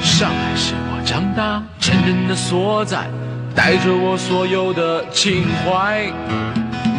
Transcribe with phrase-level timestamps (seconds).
[0.00, 3.08] 上海是我长大成人的所在，
[3.54, 6.12] 带着我所有的情怀。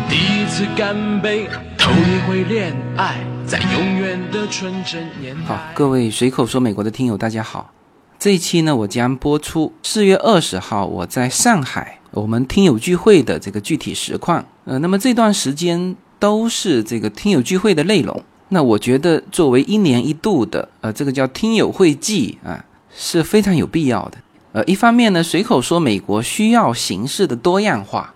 [0.09, 1.47] 第一次干杯，
[1.77, 5.43] 头一回恋爱，在永远的纯真年代。
[5.45, 7.71] 好，各位随口说美国的听友，大家好。
[8.17, 14.43] 这一期呢，我将播出四月二十号我在上海我们听友聚会的这个具体实况。
[14.63, 18.23] 呃，那么这段时间都是这个听友聚会的内容。
[18.49, 22.63] 那我觉得作为一年一度的呃这个叫听友会季啊，
[22.95, 24.17] 是非常有必要的。
[24.51, 28.13] 呃，一方面呢，随口说美国需要形式的多样化，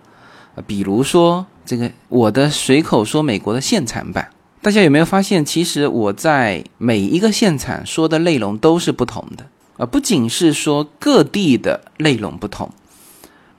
[0.66, 4.30] 比如说这个我的随口说美国的现场版，
[4.62, 9.44] 大家有没有发现，其实我在每一个现场说的内容都是不同的。
[9.76, 12.70] 啊，不仅是说各地的内容不同，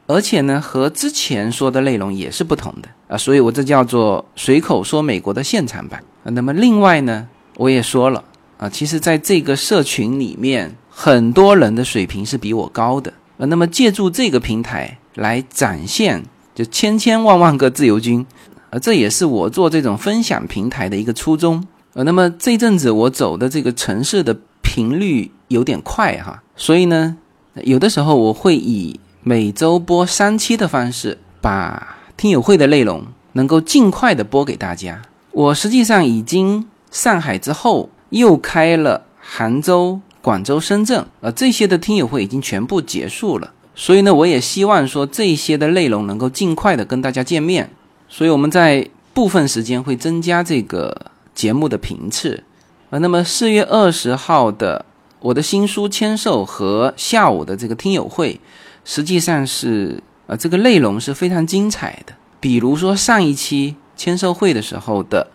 [0.07, 6.01] 而且呢，和之前说的内容也是不同的啊，所以我这叫做随口说美国的现场版。
[6.23, 8.23] 那么另外呢，我也说了
[8.57, 13.45] 啊，其实在这个社群里面，很多人的水平是比我高的啊。
[13.47, 16.23] 那么借助这个平台来展现，
[16.55, 18.25] 就千千万万个自由军
[18.69, 22.03] 啊，这也是我做这种分享平台的一个初衷啊。
[22.03, 25.29] 那么这阵子我走的这个城市的频率。
[25.51, 27.17] 有点快哈，所以呢，
[27.65, 35.01] 有的时候我会以每周播三期的方式，把听友会的内容能够尽快的播给大家。
[35.31, 43.51] 我实际上已经上海之后又开了杭州、广州、深圳，呃，这些的听友会已经全部结束了。
[43.73, 47.71] 所以呢，我也希望说这些的内容能够尽快的跟大家见面。
[48.07, 52.43] 所以我们在部分时间会增加这个节目的频次。
[52.91, 54.85] 呃，那么四月二十号的。
[55.21, 58.39] 我的新书签售和下午的这个听友会，
[58.85, 62.13] 实际上是呃这个内容是非常精彩的。
[62.39, 65.27] 比如说上一期签售会的时候的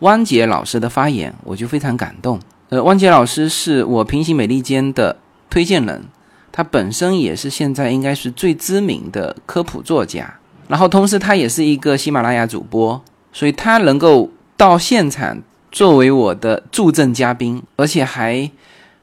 [0.00, 2.40] 汪杰老师的发言，我就非常感动。
[2.70, 5.16] 呃，汪杰老师是我平行美利坚的
[5.48, 6.02] 推荐人，
[6.50, 10.34] 他本身也是现在应该是最知名的科普作家，
[10.66, 13.00] 然后同时他也是一个喜马拉雅主播，
[13.32, 15.40] 所以他能够到现场
[15.70, 18.50] 作为我的助阵嘉宾，而且还。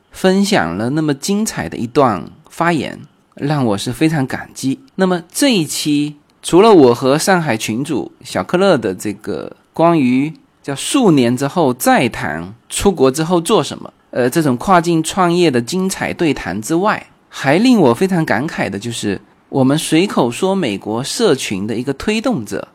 [0.10, 3.00] 分享了那么精彩的一段发言，
[3.40, 4.80] 让我是非常感激。
[4.96, 10.34] 那么这一期除了我和上海群主小克勒的这个关于
[10.64, 22.68] 叫数年之后再谈出国之后做什么，呃，这种跨境创业的精彩对谈之外，还令我非常感慨的就是我们随口说美国社群的一个推动者，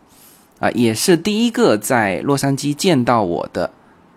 [0.58, 3.70] 啊，也是第一个在洛杉矶见到我的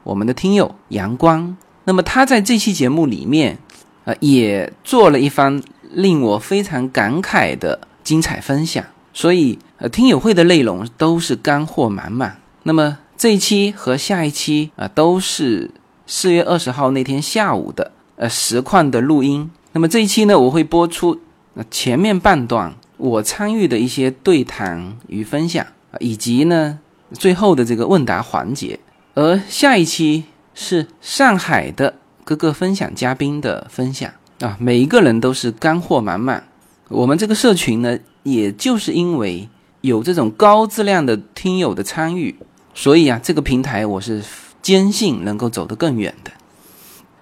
[0.03, 1.57] 我们的听友阳光。
[1.83, 3.57] 那么他在这期节目里面，
[4.05, 5.61] 呃，也做了一番
[5.91, 8.83] 令我非常感慨的精彩分享。
[9.13, 12.39] 所以，呃，听友会的内容都是干货满满。
[12.63, 15.71] 那么这一期和下一期啊，都是
[16.05, 19.49] 四月二十号那天下午的呃实况的录音。
[19.71, 21.19] 那么这一期呢，我会播出
[21.55, 25.65] 呃前面半段我参与的一些对谈与分享，
[25.99, 26.79] 以及呢
[27.11, 28.79] 最后的这个问答环节。
[29.13, 30.25] 而下一期。
[30.57, 34.09] 是上海的各个分享嘉宾的分享
[34.41, 36.43] 啊，每一个人都是干货满满。
[36.89, 39.47] 我们这个社群呢，也就是因为
[39.81, 42.35] 有这种高质量的听友的参与，
[42.73, 44.21] 所以啊，这个平台我是
[44.61, 46.31] 坚信能够走得更远的。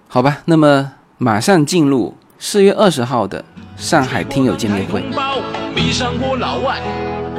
[0.08, 3.44] 好吧，那么马上进入四月二十号的
[3.76, 5.02] 上海听友见面会。
[5.74, 6.80] 迷上过老外，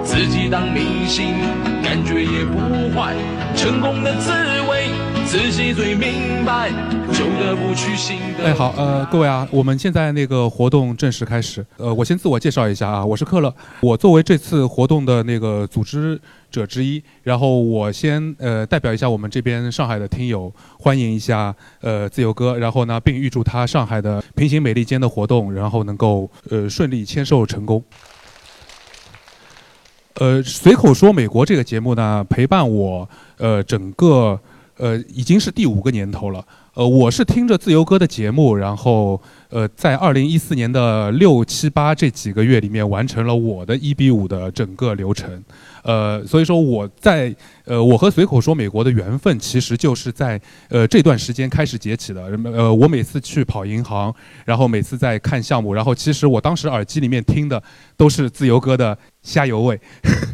[0.04, 1.36] 自己当明星，
[1.84, 2.58] 感觉也不
[2.94, 3.16] 坏，
[3.56, 4.32] 成功的滋
[4.70, 5.15] 味。
[5.38, 6.70] 自己最明白，
[7.12, 8.46] 旧的不去新的。
[8.46, 11.64] 哎，好，呃，各位啊，我们现在那个活动正式开始。
[11.76, 16.18] 呃，我先自我介绍一下啊，我是克勒，我作为这次活动的那个组织
[16.50, 27.84] 者之一，然后我先呃代表一下我们这边上海的听友，欢迎一下呃自由哥，然后呢，并预祝他上海的平行美利坚的活动，然后能够呃顺利签售成功。
[30.14, 34.40] 呃，随口说美国这个节目呢，陪伴我呃整个。
[34.78, 36.46] 呃，已经是第五个年头了。
[36.74, 45.42] 呃，我是听着自由哥的节目，然后呃，在二零一四年的六七八这几个月里面，完成了我的一比五的整个流程。
[45.84, 47.34] 呃，所以说我在
[47.64, 52.38] 呃，我和随口说美国的缘分，其实就是在呃这段时间开始结起的。
[52.54, 54.14] 呃，我每次去跑银行，
[54.44, 57.64] 然后每次在看项目，然后其实我当时耳机里面听的
[57.96, 59.80] 都是自由哥的虾油味，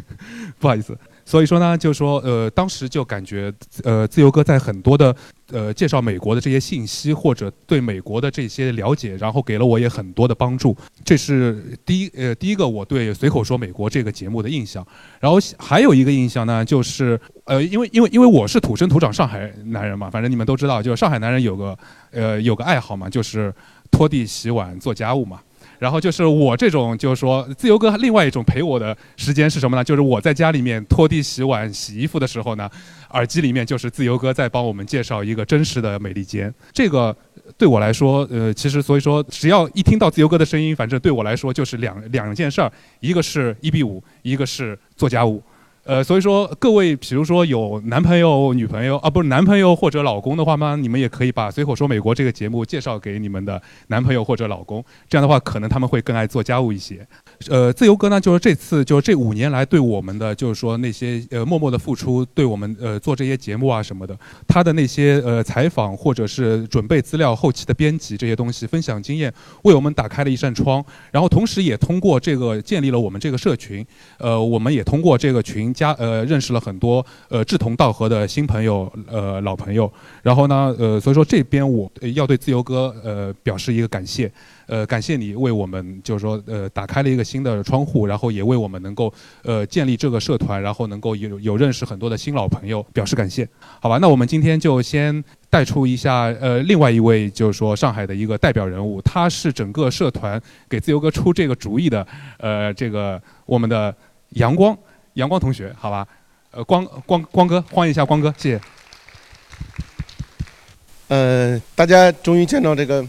[0.58, 0.98] 不好意思。
[1.24, 3.52] 所以说呢，就说呃，当时就感觉
[3.84, 5.14] 呃，自由哥在很多的
[5.50, 10.76] 呃介绍美国的这些信息或者对美国的这些了解，然后给了我也很多的帮助。
[11.04, 14.86] 这是第一呃第一个我对随口说美国这个节目的印象。
[15.20, 21.78] 然后还有一个印象呢，就是呃因为因为因为我是土生土长上海男人嘛，反正你们都知道，就是上海男人有个
[22.10, 23.54] 呃有个爱好嘛，就是
[23.90, 25.40] 拖地、洗碗、做家务嘛。
[25.82, 29.82] 然后就是我这种，就是说自由哥另外一种陪我的时间是什么呢？
[29.82, 32.70] 就是我在家里面拖地、洗碗、洗衣服的时候呢，
[33.10, 36.54] 耳机里面就是自由哥在帮我们介绍一个真实的美利坚。
[36.72, 37.12] 这个
[37.58, 42.70] 对我来说，呃，其实所以说，只要一听到自由哥的声音，反正对我来说就是两两件事儿，
[43.00, 45.42] 一个是一比五，一个是做家务。
[45.84, 50.76] 呃，所以说各位，比如说有男朋友、女朋友啊，不是男朋友或者老公的话吗？
[50.76, 57.04] 你们也可以把《随口说美国》这个节目介绍给你们的男朋友或者老公，这样的话，可能他们会更爱做家务一些。
[57.48, 64.16] 呃，自由哥呢，就是这次就是这五年来对我们的，就是说那些呃默默的付出，对我们呃做这些节目啊什么的，
[64.46, 70.84] 他的那些呃采访或者是准备资料、后期的编辑这些东西，分享经验，为我们打开了一扇窗。
[71.10, 73.84] 然后同时也通过这个建立了我们这个社群，
[74.18, 79.90] 呃，我们也通过这个群加呃认识了很多呃志同道合的新朋友呃老朋友。
[80.22, 84.30] 然后呢呃所以说这边我要对自由哥呃表示一个感谢。
[84.66, 89.12] 呃，感谢你为我们就是说，呃，打开了一个新的窗户，然后也为我们能够，
[89.42, 93.48] 呃，建立这个社团，然后能够有有认识很多的新老朋友，表示感谢。
[93.80, 102.06] 好吧，那我们今天就先带出一下，呃，另外一位就是说上海的一个代表人物，他是整个社团给自由哥出这个主意的，
[102.38, 103.94] 呃，这个我们的
[104.30, 104.76] 阳光
[105.14, 106.06] 阳光同学，好吧，
[106.52, 108.60] 呃，光光光哥，欢迎一下光哥，谢谢。
[111.08, 113.04] 呃，大家终于见到这个。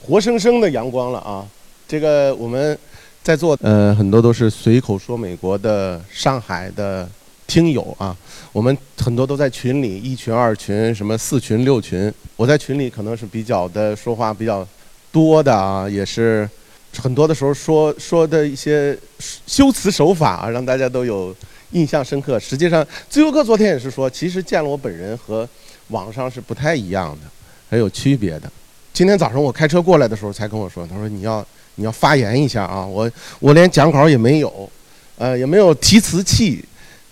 [0.00, 1.46] 活生生的阳光了啊！
[1.86, 2.78] 这个我们
[3.22, 7.08] 在座，呃，很多都是随口说美国的上海的
[7.46, 8.16] 听友啊。
[8.52, 12.12] 我们很多都在群里，一群、二群、什么四群、六群。
[12.36, 14.66] 我在群里可能是比较的说话比较
[15.12, 16.48] 多的啊，也是
[16.96, 18.96] 很多的时候说说的一些
[19.46, 21.34] 修辞手法啊，让大家都有
[21.72, 22.38] 印象深刻。
[22.40, 25.46] 实际上，自由哥昨天也是说，其实见了我本人和
[25.88, 27.28] 网上是不太一样的，
[27.68, 28.50] 很有区别的。
[28.98, 31.46] 今天早上我开车过来的时候，才跟我说，他说你要
[31.76, 33.08] 你要发言一下啊，我
[33.38, 34.68] 我连讲稿也没有，
[35.16, 36.64] 呃，也没有提词器，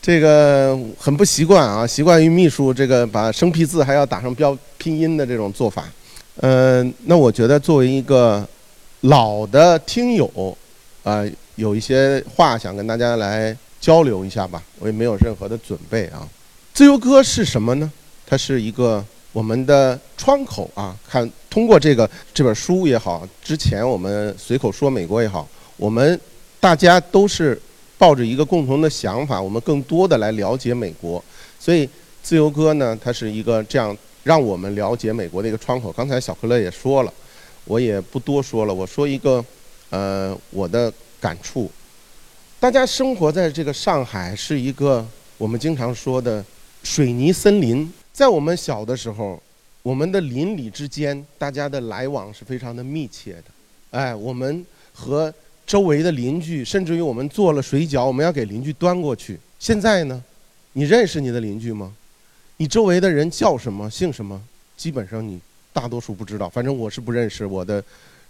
[0.03, 5.85] 这个很不习惯啊，习惯于秘书这个把生僻字还要打上标拼音的这种做法，
[6.41, 8.45] 呃，那我觉得作为一个
[9.03, 10.59] 老的听友，
[11.05, 11.25] 啊，
[11.55, 16.29] 有一些话想跟大家来交流一下吧，我也没有任何的准备啊。
[16.75, 17.89] 自由歌是什么呢？
[18.27, 19.05] 它是一个。
[19.37, 25.47] 我们的窗口啊，看通过这个这本书也好，之前我们随口说美国也好，
[25.77, 26.19] 我们
[26.59, 27.61] 大家都是
[27.99, 31.23] 抱着一个共同的想法，我们更多的来了解美国。
[31.61, 31.87] 所以
[32.23, 33.95] 自由哥呢，他是一个这样
[34.25, 35.93] 让我们了解美国的一个窗口。
[35.93, 37.13] 刚才小可乐也说了，
[37.67, 39.45] 我也不多说了，我说一个
[39.91, 40.91] 呃我的
[41.21, 41.71] 感触。
[42.59, 45.07] 大家生活在这个上海，是一个
[45.37, 46.43] 我们经常说的
[46.83, 47.93] 水泥森林。
[48.17, 49.39] 在我们小的时候，
[49.83, 53.45] 我们的邻里之间，大家的来往是非常的密切的。
[53.91, 54.65] 哎，我们
[54.95, 55.31] 和
[55.67, 59.39] 周围的邻居，甚至于我们做了水饺，我们要给邻居端过去。
[59.59, 60.25] 现在呢，
[60.73, 61.95] 你认识你的邻居吗？
[62.57, 64.43] 你周围的人叫什么，姓什么？
[64.79, 65.39] 基本上你
[65.75, 66.49] 大多数不知道。
[66.49, 67.85] 反正我是不认识我的，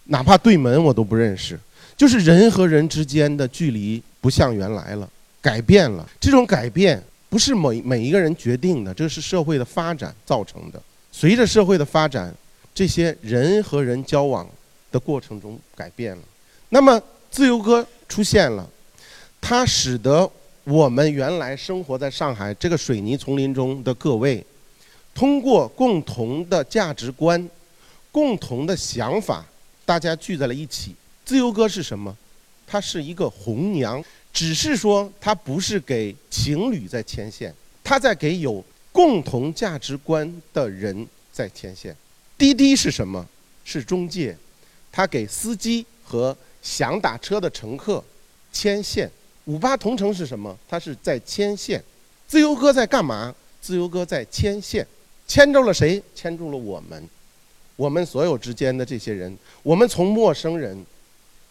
[0.07, 1.57] 哪怕对门我都不认识。
[1.97, 5.09] 就是人和人之间的距离不像原来了，
[5.41, 6.05] 改变了。
[6.19, 7.01] 这种改变。
[7.29, 10.81] 不是每每一个人决定的，这是社会的发展造成的。
[11.11, 12.35] 随着社会的发展，
[12.75, 14.49] 这些人和人交往
[14.93, 16.23] 的过程中改变了。
[16.69, 17.01] 那么
[17.31, 18.69] 自由哥出现了，
[19.41, 20.31] 它使得
[20.65, 24.45] 我们原来生活在上海这个水泥丛林中的各位，
[25.15, 27.49] 通过共同的价值观、
[28.13, 29.45] 共同的想法，
[29.85, 30.95] 大家聚在了一起。
[31.25, 32.17] 自由哥是什么？
[32.67, 34.03] 它是一个红娘。
[34.37, 38.63] 只是说，他不是给情侣在牵线，他在给有
[38.93, 41.97] 共同价值观的人在牵线。
[42.37, 43.27] 滴滴是什么？
[43.65, 44.37] 是中介，
[44.93, 48.05] 他给司机和想打车的乘客
[48.53, 49.11] 牵线。
[49.47, 50.55] 五八同城是什么？
[50.69, 51.83] 他是在牵线。
[52.29, 53.35] 自由哥在干嘛？
[53.63, 54.87] 自由哥在牵线，
[55.27, 56.03] 牵住了谁？
[56.15, 57.09] 牵住了我们，
[57.75, 59.35] 我们所有之间的这些人。
[59.63, 60.85] 我们从陌生人，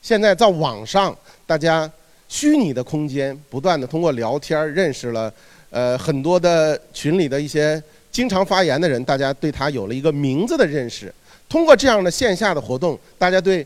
[0.04, 1.92] 现在在网上，大家。
[2.28, 5.32] 虚拟的空间，不断的通过聊天认识了，
[5.70, 11.14] 呃，很多的群里的一些经常发言的人，大家对他有了一个名字的认识。
[11.48, 13.66] 通过这样的线下的活动，大家对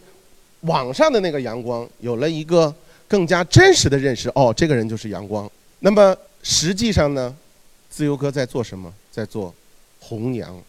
[0.62, 2.74] 网上的那个阳光有了一个
[3.08, 4.30] 更加真实的认识。
[4.36, 5.50] 哦，这个人就是阳光。
[5.80, 7.34] 那么实际上呢，
[7.90, 8.94] 自由哥在做什么？
[9.10, 9.54] 在做
[10.00, 10.62] 红娘。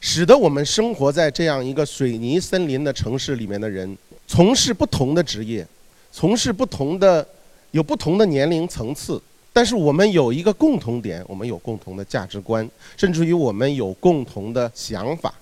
[0.00, 5.66] 使得我们生活在这样一个水泥森林的城市里面的人，从事不同的职业，
[6.18, 7.28] 从事不同的，
[7.72, 9.20] 有不同的年龄层次，
[9.52, 15.34] 但是我们有一个共同点，我们有共同的价值观，甚至于我们有共同的想法，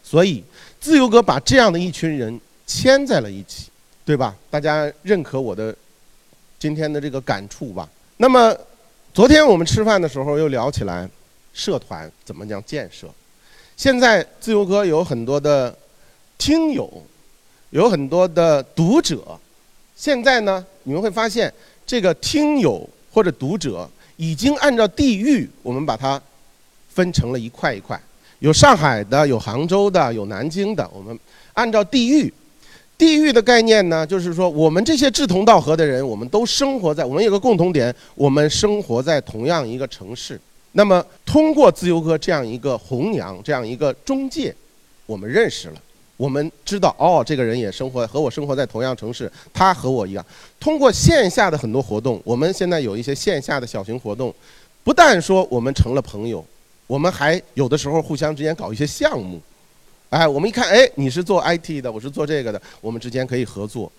[0.00, 0.44] 所以
[0.80, 3.68] 自由哥把这样的一群人牵在了一起，
[4.04, 4.32] 对吧？
[4.48, 5.74] 大家认可我的
[6.56, 7.88] 今天的这个感触吧？
[8.18, 8.56] 那么，
[9.12, 11.10] 昨天我们吃饭的时候又聊起来，
[11.52, 13.08] 社团怎么讲建设？
[13.76, 15.76] 现在自由哥有很多的
[16.38, 16.88] 听友，
[17.70, 19.36] 有很多的读者。
[20.02, 21.52] 现在呢，你们会发现，
[21.86, 26.20] 这个听友或者读者已经按照地域，我们把它
[26.88, 27.96] 分成了一块一块，
[28.40, 30.90] 有上海的，有杭州的，有南京的。
[30.92, 31.16] 我们
[31.52, 32.34] 按照地域。
[32.98, 40.40] 地域的概念呢，就是说我们这些志同道合的人，我们都生活在，我们有个共同点，我们生活在同样一个城市。
[40.72, 44.52] 那么通过自由哥这样一个红娘，这样一个中介，
[45.06, 45.74] 我们认识了，
[46.16, 50.24] 我们知道哦，这个人也生活和我生活在同样城市，他和我一样。
[50.60, 54.32] 通过线下的很多活动，我们现在有一些线下的小型活动，
[54.84, 56.44] 不但说我们成了朋友，
[56.86, 59.40] 我们还有的时候互相之间搞一些项目。
[60.10, 63.90] 哎，我们一看，哎，你是做 IT 的，我是做这个的，我们之间可以合作，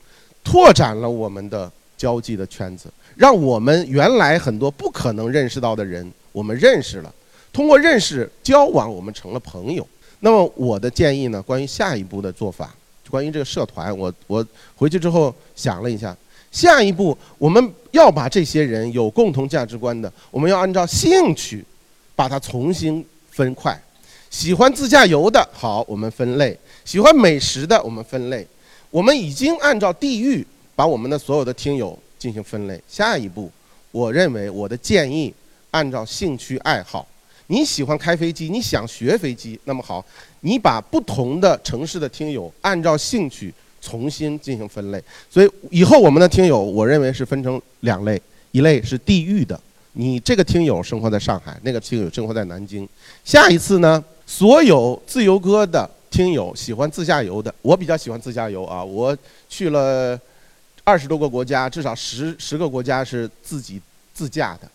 [0.43, 7.13] 拓展了我们的交际的圈子，让我们原来很多不可能认识到的人，我们认识了。
[7.51, 9.85] 通过认识交往，我们成了朋友。
[10.25, 12.73] 那么我的建议呢，关于下一步的做法，
[13.09, 16.15] 关于这个社团，我我回去之后想了一下，
[16.49, 21.61] 下一步我们要把这些人有共同价值观的，我们要按照兴趣，
[22.15, 23.77] 把它重新分块。
[24.29, 28.47] 喜欢自驾游的，好，我们分类；喜欢美食的，我们分类。
[28.91, 32.81] 我们已经按照地域把我们的所有的听友进行分类。
[32.87, 33.51] 下一步，
[33.91, 35.33] 我认为我的建议，
[35.71, 37.05] 按照兴趣爱好。
[37.47, 40.03] 你喜欢开飞机，你想学飞机，那么好，
[40.41, 45.03] 你把不同的城市的听友按照兴趣重新进行分类。
[45.29, 48.21] 所以以后我们的听友，我认为是分成两类：
[48.51, 49.59] 一类是地域的，
[49.93, 52.87] 你这个听友生活在上海，那个听友生活在南京。
[53.23, 54.03] 下一次呢？
[54.25, 58.81] 所有自由歌的听友喜欢自驾游的，我比较喜欢自驾游啊！
[58.81, 59.15] 我
[59.49, 60.17] 去了
[60.85, 63.81] 二十多个国家，至少十十个国家是自己
[64.13, 64.71] 自驾的。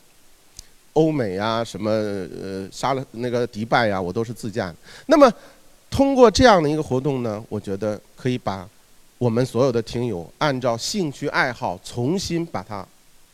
[0.99, 4.75] 欧美啊，什么呃，沙了那个迪拜呀，我都是自驾。
[5.07, 5.33] 那么
[5.88, 8.69] 通过这样的一个活动呢，我觉得可以把
[9.17, 12.85] 我们所有的听友按照兴趣爱好重新把它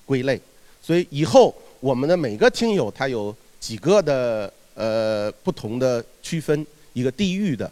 [0.04, 0.38] 归类。
[0.82, 4.52] 所以以后我们的每个听友他有几个的。
[4.76, 7.70] 呃，不同的区分，一个地域的，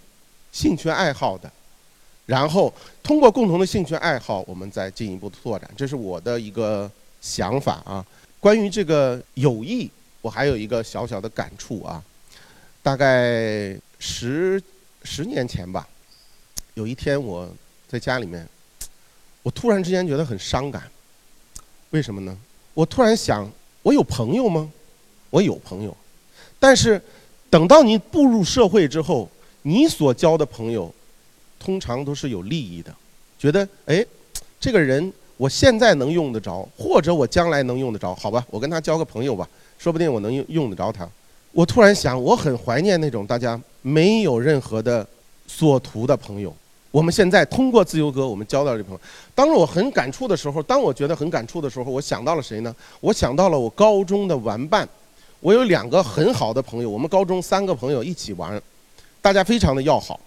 [0.52, 1.50] 兴趣爱好的，
[2.26, 2.72] 然后
[3.02, 6.88] 通过共同的兴趣爱好，我们再进一步拓展，这是我的一个
[7.20, 8.06] 想法啊。
[8.42, 9.88] 关于这个友谊，
[10.20, 12.02] 我还有一个小小的感触啊。
[12.82, 14.60] 大概十
[15.04, 15.88] 十年前吧，
[16.74, 17.48] 有一天我
[17.86, 18.44] 在家里面，
[19.44, 20.82] 我突然之间觉得很伤感。
[21.90, 22.36] 为什么呢？
[22.74, 23.48] 我突然想，
[23.80, 24.68] 我有朋友吗？
[25.30, 25.96] 我有朋友。
[26.58, 27.00] 但是，
[27.48, 29.30] 等到你步入社会之后，
[29.62, 30.92] 你所交的朋友，
[31.60, 32.92] 通常都是有利益的，
[33.38, 34.04] 觉得哎，
[34.58, 39.44] 这个人我现在能用得着，或者我将来能用得着，好吧，我跟他交个朋友吧，
[39.76, 41.04] 说不定我能用用得着他。
[41.50, 45.04] 我突然想，我很怀念那种大家没有任何的
[45.48, 46.54] 所图的朋友。
[46.92, 49.00] 我们现在通过自由哥，我们交到这朋友。
[49.34, 52.72] 当我很感触的时候，当我觉得很感触的时候，我想到了谁呢？
[53.00, 54.88] 我想到了我高中的玩伴。
[55.40, 58.62] 我有两个很好的朋友，我们高中三个朋友一起玩，
[59.20, 60.20] 大家非常的要好。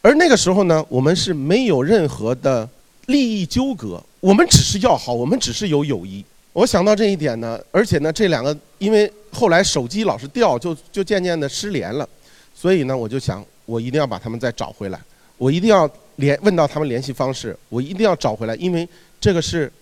[0.00, 2.66] 而那个时候呢，我们是没有任何的
[3.06, 6.24] 利益纠葛，我们只是要好，我们只是有友谊。
[6.52, 12.08] 我想到这一点呢，而且呢，这两个因为后来手机老是掉，就就渐渐的失联了，
[12.54, 15.00] 所以呢，我就想，我一定要把他们再找回来，
[15.36, 18.88] 我一定要联问到他们联系方式，我一定要找回来，因为
[19.20, 19.72] 这个是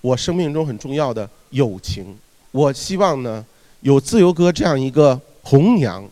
[0.00, 2.16] 我生命中很重要的友情。
[2.50, 3.44] 我希望呢。
[3.80, 6.02] 有自由哥这样一个红娘，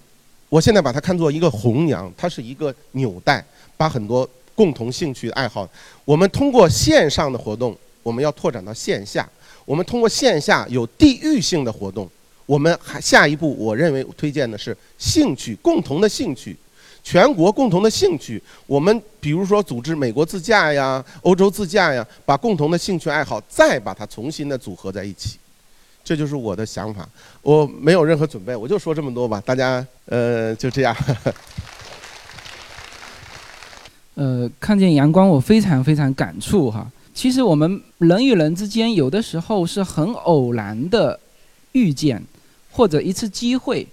[0.49, 3.45] 我现在把它看作一个红娘，它是一个纽带，
[3.77, 5.69] 把很多共同兴趣爱好，
[6.05, 9.29] 我们通过线上的活动，我们要拓展到线下，
[9.65, 12.09] 我们通过线下有地域性的活动，
[12.47, 16.57] 我们还下一步，我认为推荐的是兴趣共同的兴趣，
[17.03, 25.39] 全国共同的兴趣，我们比如说组织美国自驾呀、欧洲自驾呀，把共同的兴趣爱好再把它重新的组合在一起。
[26.05, 27.09] 这就是我的想法，
[27.41, 30.95] 我没有任何准备，我就说这么多吧，大家呃就这样。
[34.15, 36.91] 呃，看见阳光，我非常非常感触哈。
[37.13, 41.19] 其实我们人与人之间有的时候是很偶然的
[41.73, 42.23] 遇见，
[42.71, 43.87] 或者一次机会，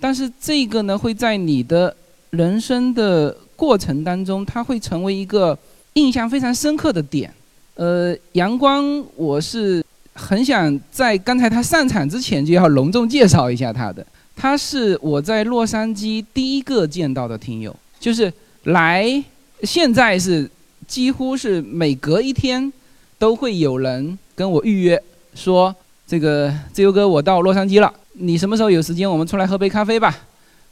[0.00, 1.94] 但是这个呢会在你的
[2.30, 5.56] 人生的过程当中，它会成为一个
[5.94, 7.32] 印象非常深刻的点。
[7.74, 14.04] 呃，阳光，我是很想在刚才他上场之前就要隆重介绍一下他的。
[14.34, 18.32] 他是我在洛杉矶第一个见到的听友，就是
[18.64, 19.22] 来，
[19.62, 20.50] 现在是
[20.86, 22.72] 几乎是每隔一天
[23.18, 25.02] 都会有人跟我预约，
[25.34, 25.74] 说
[26.06, 30.16] 这个自由哥，我到洛杉矶了，你什么时候有时间，我们出来喝杯咖啡吧。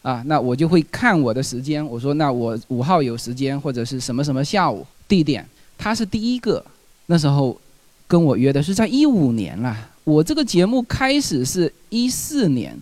[0.03, 5.49] 啊，那我就会看我的时间，我说那我五号有时间，或者是什么什么下午地点，
[5.79, 6.62] 他是第一个。
[7.07, 7.59] 那时候
[8.07, 9.75] 跟我约的是在一五年了，
[10.05, 12.76] 我这个节目开始是一四年，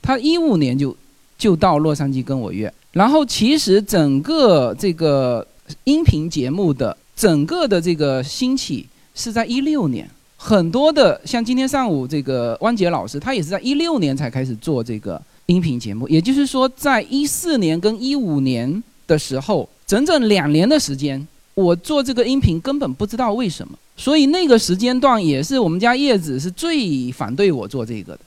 [0.00, 0.96] 他一五年就
[1.36, 2.72] 就到洛杉矶跟我约。
[2.92, 5.46] 然后其实整个这个
[5.84, 16.06] 音频节目的整个的这个兴起是在一六年，很多的像今天上午这个汪杰老师，他也是在一六年才开始做这个音频节目。
[16.08, 21.26] 也就是说，在一四年跟一五年的时候，整整两年的时间。
[21.54, 28.20] 我做这个音频根本不知道为什么，所以那个时间段也是我们家叶子是最反对我做这个的，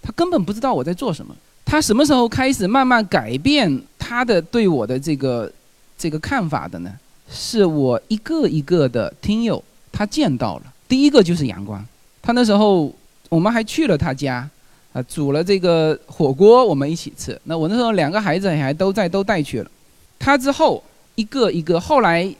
[0.00, 1.36] 他根本不知道我在做什么。
[1.64, 5.50] 他什么时候开始慢慢改变他的对我的这个
[5.96, 6.92] 这个看法的呢？
[7.30, 9.62] 是我一个一个的听友
[9.92, 11.84] 他见到了，第一个就是阳光，
[12.20, 12.92] 他那时候
[13.28, 14.48] 我们还去了他家，
[14.92, 17.40] 啊，煮了这个火锅我们一起吃。
[17.44, 19.70] 那我那时候两个孩子还都在，都带去了。
[20.18, 20.82] 他之后
[21.14, 22.34] 一个一个后来。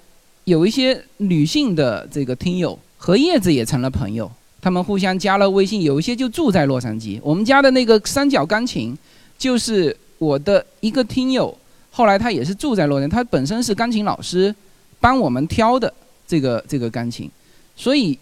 [0.45, 4.29] 有一些女性的这个听友和叶子也成了朋友，
[4.61, 5.83] 他们互相加了微信。
[5.83, 7.19] 有一些就住在洛杉矶。
[7.23, 8.97] 我们家的那个三角钢琴，
[9.39, 11.57] 就是我的一个听友，
[11.91, 13.13] 后来他也是住在洛杉矶。
[13.13, 14.55] 他本身是钢琴老师，
[15.01, 15.93] 帮我们挑的
[16.27, 17.31] 这个这个钢琴，
[17.75, 18.19] 所以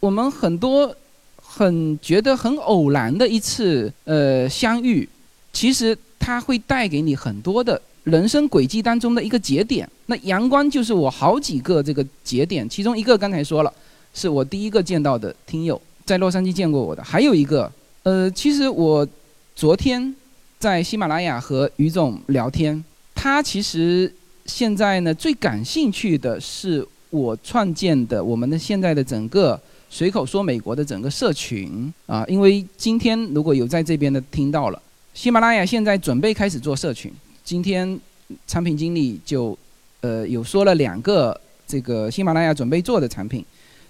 [0.00, 0.94] 我们很多
[1.36, 5.08] 很觉得很偶然的一次呃相遇，
[5.52, 7.80] 其实它会带给你很多的。
[8.04, 13.70] 人生轨迹当中的一个节点，那阳光就是我好几个这个节点，其中一个刚才说了，
[14.14, 17.70] 是我第一个见到的听友，在洛杉矶见过我的，还有一个，
[18.02, 19.06] 呃，其实我
[19.54, 20.14] 昨天
[20.58, 22.82] 在喜马拉雅和于总聊天，
[23.14, 24.12] 他其实
[24.46, 34.82] 现在呢最感兴趣的是我创建的我们的现在的整个随口说美国的整个社群啊，因为今天如果有在这边的听到了，
[35.14, 37.12] 喜马拉雅现在准备开始做社群。
[37.44, 37.98] 今天
[38.46, 39.56] 产品经理就
[40.00, 43.44] 呃有说了两个这个喜马拉雅准备做的产品，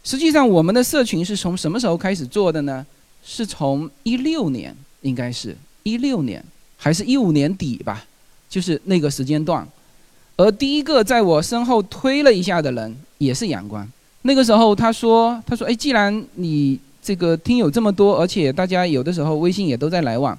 [0.09, 2.87] 实际上我们的社群是从什么时候开始做的呢？
[3.23, 6.43] 是从一六年，应该是一六年
[6.79, 8.03] 还是一五年底吧，
[8.49, 9.69] 就是那个时间段。
[10.39, 13.87] 而第一个在我身后推了一下的人也是阳光。
[14.23, 20.39] 那个时候他说他说哎，既然你这个听友这么多，而且大家有的时候微信也都在来往，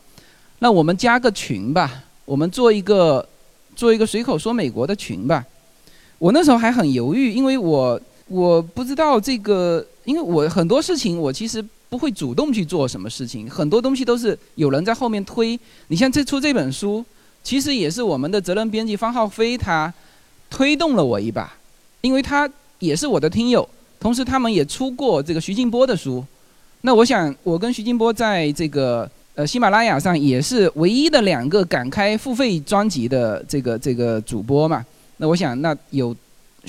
[0.57, 2.05] 那我们加个群吧。
[2.25, 3.23] 我们做一个
[3.75, 5.45] 做一个随口说美国的群吧。
[6.17, 15.59] 我那时候还很犹豫，因为我我不知道这个，因为我很多事情我其实不会主动去做什么事情，很多东西都是有人在后面推。
[15.87, 17.03] 你像这出这本书，
[17.43, 19.93] 其实也是我们的责任编辑方浩飞他
[20.49, 21.51] 推动了我一把，
[22.01, 23.67] 因为他也是我的听友，
[23.99, 26.23] 同时他们也出过这个徐静波的书。
[26.81, 29.09] 那我想，我跟徐静波在这个。
[29.35, 34.85] 呃，喜马拉雅上也是唯一的两个敢开付费专辑的这个这个主播嘛。
[35.15, 36.13] 那我想，那有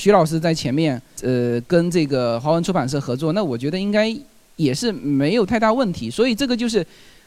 [0.00, 4.16] 徐老师在前面，呃，跟这个华文出版社合作，那我觉得应该
[4.56, 6.10] 也是没有太大问题。
[6.10, 6.84] 所以这个就是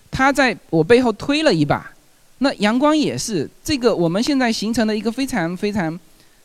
[0.09, 1.91] 他在我背后推了一把。
[2.39, 5.97] 那阳光也是这个我们现在形成了一个非常非常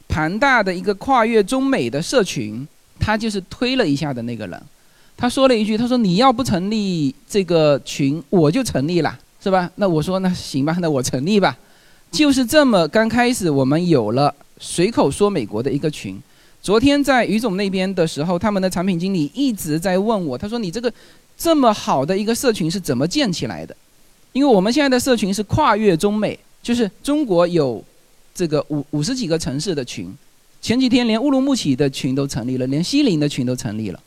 [0.07, 2.69] 庞大的一个跨越中美的社群，
[3.01, 4.63] 他就是推了一下的那个人。
[5.17, 11.57] 他说了一句：“他说你要不成立这个群，我就成立了，是吧？”那我说：“那行吧，那我成立吧。”
[12.13, 16.21] 就是这么刚开始，我们有了随口说美国的一个群。
[16.61, 20.93] 昨天在于总那边的时候，他们的产品经理一直在问我，他说：“你这个
[21.37, 23.77] 这么好的一个社群是怎么建起来的？”
[24.33, 27.83] 因为我们现在的社群是跨越中美，就是中国有
[28.35, 30.13] 这个五五十几个城市的群，
[30.61, 34.01] 前几天连乌鲁木齐的群都成立了，连西宁的群都成立了，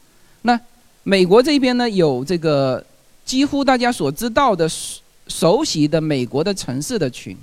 [0.43, 0.59] 那。
[1.03, 2.85] 美国这边呢，有这个
[3.25, 7.35] 几乎大家所知道的熟熟悉的美国的城市的群，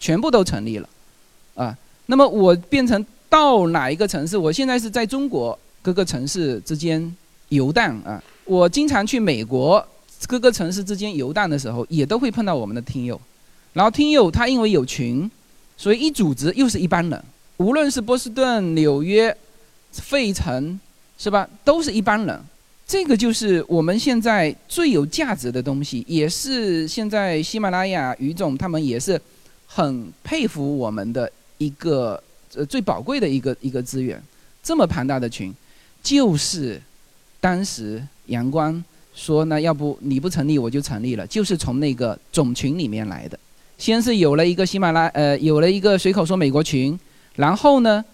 [0.00, 0.88] 全部都成立了，
[1.54, 4.36] 啊，那么我变成到哪一个城市？
[4.36, 7.14] 我现在是在中国各个城市之间
[7.48, 8.22] 游荡啊。
[8.44, 9.84] 我经常去美国
[10.26, 13.20] 各个城市之间游荡的时候，也都会碰到我们的听友。
[13.72, 15.30] 然后听友他因为有群，
[15.76, 17.24] 所以一组织又是一帮人，
[17.56, 19.34] 无论是波士顿、纽约、
[19.90, 20.78] 费城，
[21.18, 22.40] 是吧，都是一帮人。
[22.86, 29.18] 这个就是我们现在最有价值的东西，也是现在喜马拉雅于总他们也是
[29.66, 31.30] 很佩服我们的
[31.64, 32.22] 一个
[32.54, 34.22] 呃最宝贵的一个一个资源，
[34.62, 35.52] 这么庞大的群，
[36.02, 36.80] 就是
[37.40, 38.82] 当时阳光
[39.14, 43.38] 说呢，要不你不成立我就成立了，就是从那个种群里面来的。
[43.78, 46.98] 先是有了一个喜马拉呃有了一个随口说美国群，
[47.36, 48.04] 然后呢，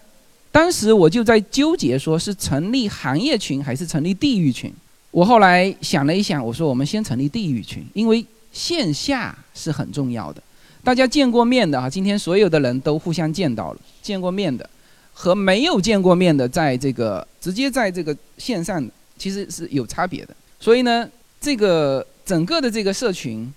[0.50, 4.72] 当时我就在纠结，说是成立行业群还是成立地域群。
[5.10, 10.42] 我后来想了一想，我说我们先成立地域群，因为线下是很重要的。
[10.82, 14.68] 大家见过面的啊，今天所有的人都互相见到了，见过面的
[15.12, 18.82] 和没有见过面的，在这个直接在这个线上
[19.18, 20.34] 其实是有差别的。
[20.58, 21.06] 所以呢，
[21.38, 23.52] 这个整个的这个社群，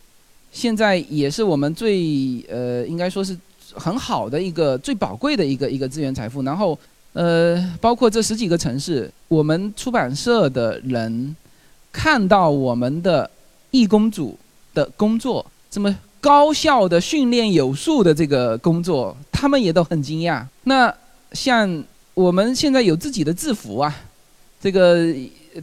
[0.52, 3.38] 现在也是我们最呃应该说是
[3.74, 6.44] 很好的一个最宝贵的一个一个资源财富。
[6.44, 6.78] 然后
[7.14, 11.34] 呃，包括这十几个城市，我们出版社的人
[11.92, 13.30] 看到我们的
[13.72, 14.38] 义工组
[14.74, 15.96] 的工作这么。
[16.24, 20.42] 高效的训练有素的这个工作，他们也都很惊讶。
[20.64, 20.92] 那
[21.34, 21.84] 像
[22.14, 23.94] 我们现在有自己的制服啊，
[24.62, 25.14] 这个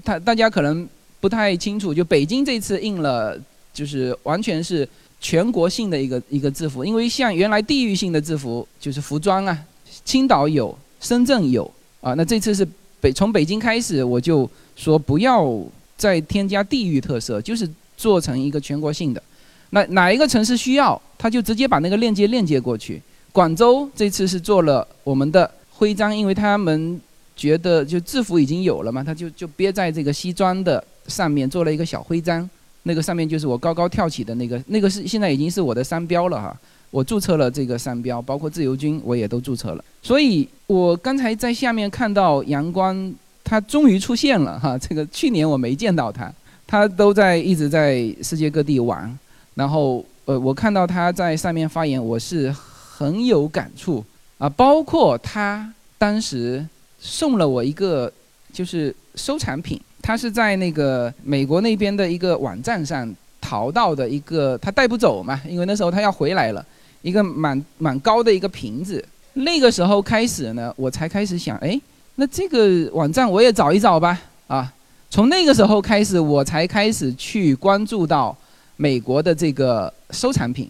[0.04, 0.86] 他大家可能
[1.18, 1.94] 不太清楚。
[1.94, 3.40] 就北京这次印了，
[3.72, 4.86] 就是完全是
[5.18, 6.84] 全国性的一个一个制服。
[6.84, 9.58] 因为像原来地域性的制服就是服装啊，
[10.04, 11.64] 青岛有，深圳有
[12.02, 12.12] 啊。
[12.12, 12.68] 那这次是
[13.00, 14.46] 北从北京开始，我就
[14.76, 15.50] 说不要
[15.96, 19.22] 再添加地域特色，就是做成一个全国性的。
[19.70, 23.00] 那哪一个城市需要，他就直接把那个链接链接过去。
[23.32, 27.00] 广州这次是做了我们的徽章，因为他们
[27.36, 32.48] 觉得就制服已经有了嘛，他就就憋在这个西装的上面做了一个小徽章，
[32.82, 36.54] 那个上面就是我高高跳起的那个，那个是现在已经是我的商标了哈。
[36.90, 39.84] 我注册了这个商标，包括自由军我也都注册了。
[40.02, 44.76] 所以我刚才在下面看到阳光，他终于出现了哈。
[44.76, 46.32] 这个去年我没见到他，
[46.66, 49.16] 他都在一直在世界各地玩。
[49.54, 54.02] 然后，呃，我看到他在上面发言，我是很有感触
[54.38, 54.48] 啊。
[54.48, 56.64] 包括他当时
[56.98, 58.10] 送了我一个，
[58.52, 66.64] 就是收藏品，他是在那个美国那边的一个网站上淘到的一个，他带不走嘛，因为那时候他要回来了，
[67.02, 69.04] 一个蛮蛮高的一个瓶子。
[69.34, 71.78] 那个时候开始呢，我才开始想，哎，
[72.14, 74.72] 那这个网站我也找一找吧，啊，
[75.10, 78.34] 从那个时候开始，我才开始去关注到。
[78.80, 80.66] 美国的这个收藏品，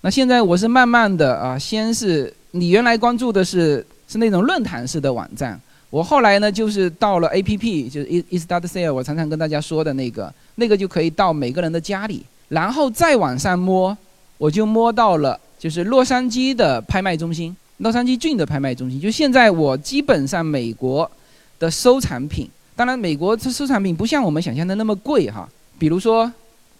[0.00, 5.60] 那现在我是慢慢的啊，先是你原来关注的是是那种论坛式的网站，
[5.90, 13.94] 我后来呢就是到了 A P P，就是 E E Start Sale，我常常跟大家说的那个，那个就可以到每个人的家里，然后再往上摸，
[14.38, 21.10] 我就摸到了就是洛杉矶的拍卖中心，洛杉矶郡的拍卖中心，就现在我基本上美国
[21.58, 25.46] 的收藏品，当然美国这收藏品不像我们想象的那么贵哈，
[25.78, 26.32] 比如说。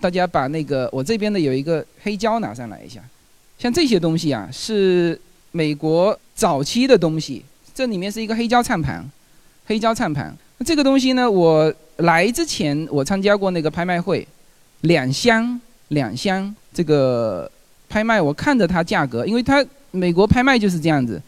[0.03, 3.01] 大家把那个我这边的有一个黑胶拿上来一下，
[3.57, 5.19] 像这些东西啊，是
[5.53, 7.45] 美国早期的东西。
[7.73, 9.09] 这里面是一个黑胶唱盘，
[9.65, 10.37] 黑胶唱盘。
[10.59, 14.27] 那这个东西呢，我来之前我参加过那个拍卖会，
[14.81, 17.49] 两箱两箱这个
[17.89, 21.23] 拍卖，我看着它价格，因为它美国拍卖就是这样子，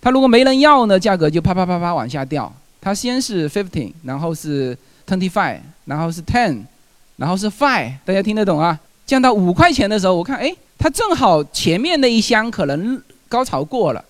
[0.00, 2.52] 它如果没人要呢，价格就啪啪啪啪往下掉。
[2.80, 6.62] 它先是 fifteen，然后是 twenty five，然后是 ten。
[7.16, 8.78] 然后是 five，大家听得懂啊？
[9.06, 14.04] 降到五块钱的时候，我看，哎，它正好前面那一箱可能高潮过了，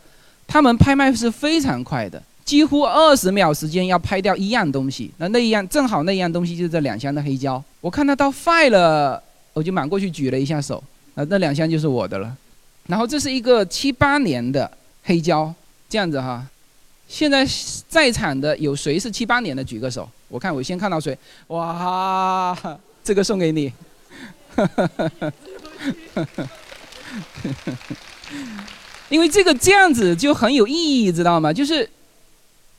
[0.46, 5.10] 他们拍卖是非常快的，几乎二十秒时间要拍掉一样东西。
[5.18, 7.62] 那那一样正好那一样东西就是这两箱的黑胶。
[7.80, 10.82] 我看它到 five 了，我就满过去举了一下手，
[11.14, 12.34] 啊，那两箱就是我的了。
[12.86, 14.70] 然后这是一个七八年的
[15.04, 15.52] 黑胶，
[15.88, 16.44] 这样子哈。
[17.08, 17.46] 现在
[17.88, 19.62] 在场的有谁是七八年的？
[19.62, 21.16] 举个手，我看我先看到谁。
[21.48, 22.56] 哇！
[23.06, 23.72] 这个送给你，
[29.08, 31.52] 因为这个这样子就很有意义，知道吗？
[31.52, 31.88] 就是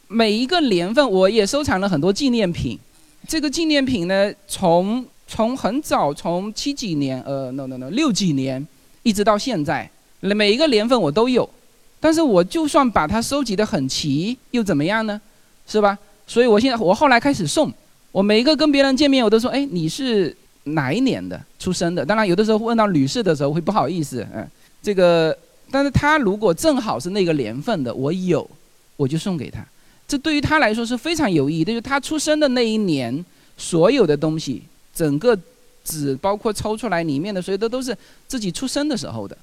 [0.10, 2.78] 每一个年份，我也收藏了很多纪念品。
[3.26, 8.68] 这个纪念品呢，从从很早，从七几年，呃，no no no，六几年，
[9.04, 11.50] 一直到现在，每一个年份我都有。
[12.02, 15.22] 但是我就算把它收集的很齐，又怎么样呢？
[15.66, 15.98] 是吧？
[16.28, 17.72] 所以我现在我后来开始送。
[18.18, 24.44] 我每一个跟别人见面，我都说：“哎，你是哪一年的出生的？”当然，有的时候问到女士的时候会不好意思，嗯，
[24.82, 25.38] 这个，
[25.70, 28.50] 但是他如果正好是那个年份的，我有，
[28.96, 29.64] 我就送给他。
[30.08, 33.24] 这对于他来说是非常有意义的，就是他出生的那一年，
[33.56, 34.64] 所有的东西，
[34.96, 35.38] 整个
[35.86, 37.96] 纸包括抽出来里面的，所有的都是
[38.28, 39.38] 自己出生的时候的，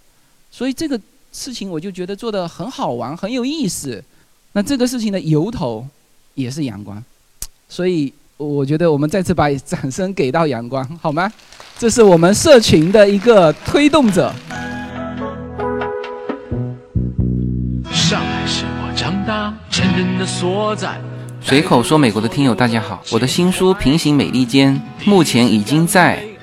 [0.51, 1.01] 所以这个
[1.33, 4.03] 事情我就觉得做的很好玩，很有意思。
[4.51, 5.87] 那这个事情的由头
[6.35, 7.01] 也是阳光，
[7.69, 8.13] 所以。
[8.37, 11.31] 我觉得我们再次把掌声给到阳光好吗？
[11.79, 14.33] 这是我们社群的一个推动者。
[17.93, 21.01] 上海是我长大成人的所在。
[21.41, 26.25] 随口说美国的听友大家好我的新书平行美利坚目前已经在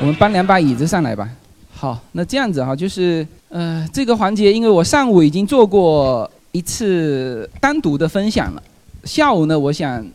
[0.00, 1.28] 我们搬两把椅子上来吧。
[1.72, 8.62] 好，那这样子哈，就是呃，这个环节，因为我上午已经做过一次单独的分享了。
[9.02, 10.06] 下午呢，我想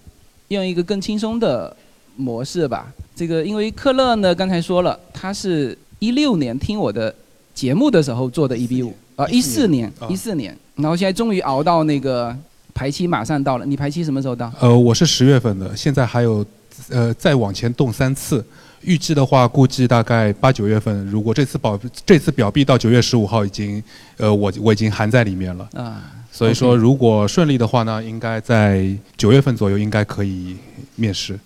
[0.48, 1.76] 用一个更轻松的
[2.16, 2.94] 模式吧。
[3.14, 7.14] 这个因为克勒呢，刚才说了，他是一六年听我的
[7.54, 12.34] 节目的时候做的 E B 五啊，一四年，一四年，然后现在终于熬到那个
[12.74, 13.66] 排期马上到了。
[13.66, 14.50] 你排期什么时候到？
[14.62, 16.46] 呃，我是十月份的，现在还有
[16.90, 18.46] 呃再往前动三次，
[18.82, 21.06] 预计的话估计大概八九月份。
[21.08, 23.84] 如果这次保这次表币到九月十五号已经
[24.18, 26.02] 呃我我已经含在里面了啊。
[26.32, 30.58] 所以说，如果顺利的话呢，应该在九月份左右应该可以
[30.96, 31.40] 面试。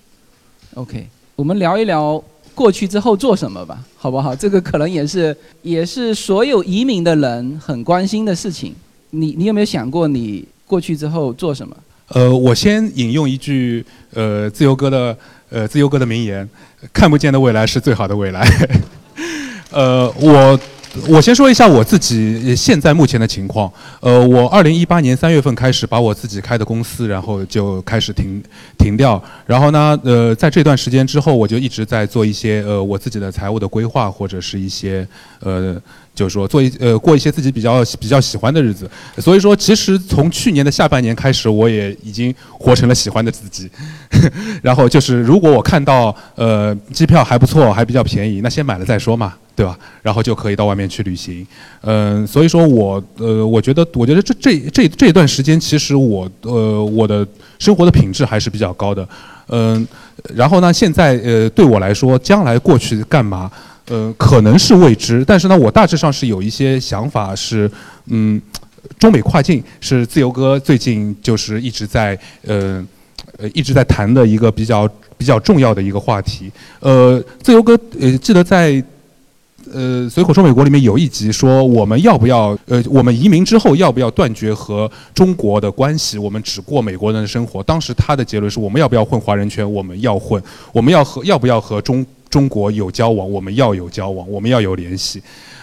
[0.75, 2.23] OK，我们聊一聊
[2.55, 4.33] 过去之后做什么吧，好不好？
[4.33, 8.73] 这个可能也是也是所有移民的人很关心的事情。
[9.09, 11.75] 你你有没有想过你过去之后做什么？
[12.09, 15.17] 呃，我先引用一句呃自由哥的
[15.49, 16.47] 呃自由哥的名言：
[16.93, 18.47] 看不见的未来是最好的未来。
[19.71, 20.59] 呃，我。
[21.07, 23.71] 我先说一下我自己现在目前的情况。
[23.99, 28.41] 呃，我二零一八年三月份开始把我自己开的公司，然后就开始停
[28.79, 29.21] 停掉。
[29.45, 35.07] 然后呢，呃，在这段时间之后，我就一直在做一些呃我自己的财务的规划，或者是一些
[35.41, 35.79] 呃。
[36.17, 43.69] 就是说，做一呃过一些自己比较比较喜欢的日子，所以说其实从去年的下半年开始，我也已经活成了喜欢的自己。
[44.63, 49.77] 然后就是如果我看到呃机票还不错，还比较便宜，那先买了再说嘛，对吧？
[50.01, 51.45] 然后就可以到外面去旅行。
[51.81, 57.25] 嗯，所以说我呃我觉得我觉得这这这这段时间其实我呃我的
[57.59, 59.07] 生活的品质还是比较高的。
[59.49, 59.87] 嗯，
[60.33, 63.51] 然后呢，现在呃对我来说，将来过去干嘛？
[63.89, 67.71] 呃，可能是未知，但是呢，我大致上是有一些想法，是，
[68.07, 68.41] 嗯，
[68.99, 72.85] 中美跨境是自由哥最近就是一直在呃
[73.37, 76.51] 呃一直在谈的一个比较比较重要的一个话题。
[76.81, 78.83] 呃，自由哥呃记得在
[79.71, 87.63] 呃随口说美国里面有一集说我们要不要呃我们移民之后要不要断绝和中国的关系，我们只过美国人的生活。
[87.63, 92.05] 当时他的结论是我们要不要混华人圈，我们要混，我们要和要不要和中。
[92.37, 95.19] 中国有交往，我们要有交往，我们要有联系。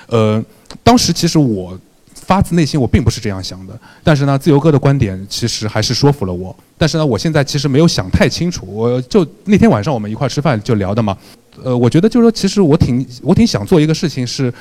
[0.08, 0.44] 呃，
[0.82, 1.78] 当时其实我
[2.12, 6.52] 发自内心我并不是这样想的，但是呢，自由哥的观点其实还是说服了我。
[6.76, 8.66] 但是呢，我现在其实没有想太清楚。
[8.66, 11.16] 我就那天晚上我们一块吃饭就聊的嘛。
[11.62, 14.52] 呃，我觉得就是说，其实我挺我挺想做一个事情，是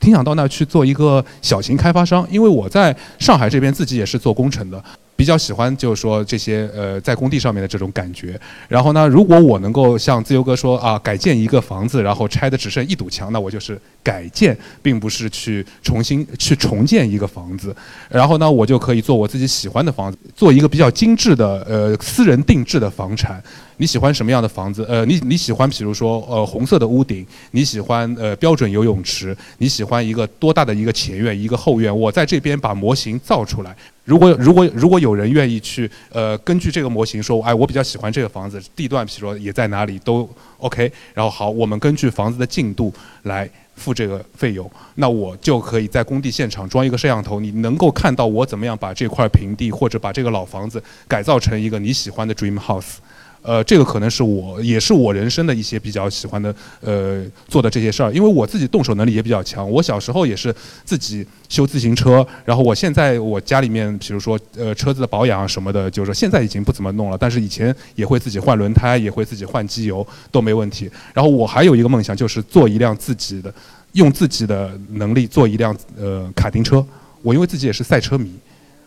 [0.00, 4.84] 挺想到那去做一个小型开发商，因为我在上海这边自己也是做工程的。
[5.16, 17.74] 比较喜欢就是说这些呃在工地上面的这种感觉，然后呢，如果我能够像自由哥说啊，改建一个房子，然后拆的只剩一堵墙，那我就是改建，并不是 去重新去重建一个房子，
[18.08, 23.42] 然后呢，我就可以做我自己喜欢的房子，做一个比较精致的呃私人定制的房产。
[23.76, 24.84] 你喜欢什么样的房子？
[24.88, 31.96] 呃，你你喜欢比如说呃红色的屋顶，你喜欢呃标准游泳池，你喜欢一个多大的一个前院一个后院？
[31.96, 33.74] 我在这边把模型造出来。
[34.04, 40.92] 如果如果如果有人愿意去，呃，根据这个模型说，哎，我比较喜欢这个房子，地段，比如说也在哪里都 OK。
[41.14, 52.96] 然后好，我们根据房子的进度来付这个费用，那我就可以在工地现场装一个摄像头，你能够看到我怎么样把这块平地或者把这个老房子改造成一个你喜欢的 dream house。
[53.44, 59.70] 呃，这个可能是我也是我人生的一些比较喜欢的呃做的这些事儿，因为我自己动手能力也比较强。
[59.70, 70.90] 我小时候也是自己修自行车，然后我现在我家里面，比如说呃车子的保养什么的，就是说现在已经不怎么弄了，但是以前也会自己换轮胎，也会自己换机油，都没问题。
[71.12, 73.52] 然后我还有一个梦想，就是做一辆自己的，
[73.92, 76.82] 用自己的能力做一辆呃卡丁车。
[77.20, 78.30] 我因为自己也是赛车迷。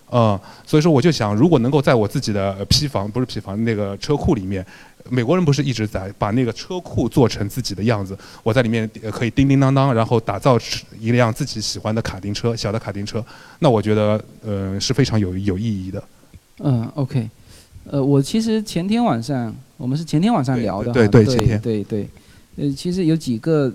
[0.10, 4.66] 嗯，所以说我就想，如果能够在我自己的批房，不是批房，那个车库里面，
[5.10, 10.58] 美国人不是一直在把那个车库做成自己的样子，我在里面可以叮叮当当，然后打造
[11.00, 13.24] 一辆自己喜欢的卡丁车，小的卡丁车，
[13.60, 16.04] 那我觉得，呃，是非常有有意义的。
[16.60, 17.30] 嗯，OK，
[17.92, 22.08] 呃，我其实前天晚上，我们是前天晚上聊的，对对对前天，对对，
[22.56, 23.72] 呃，其实有几个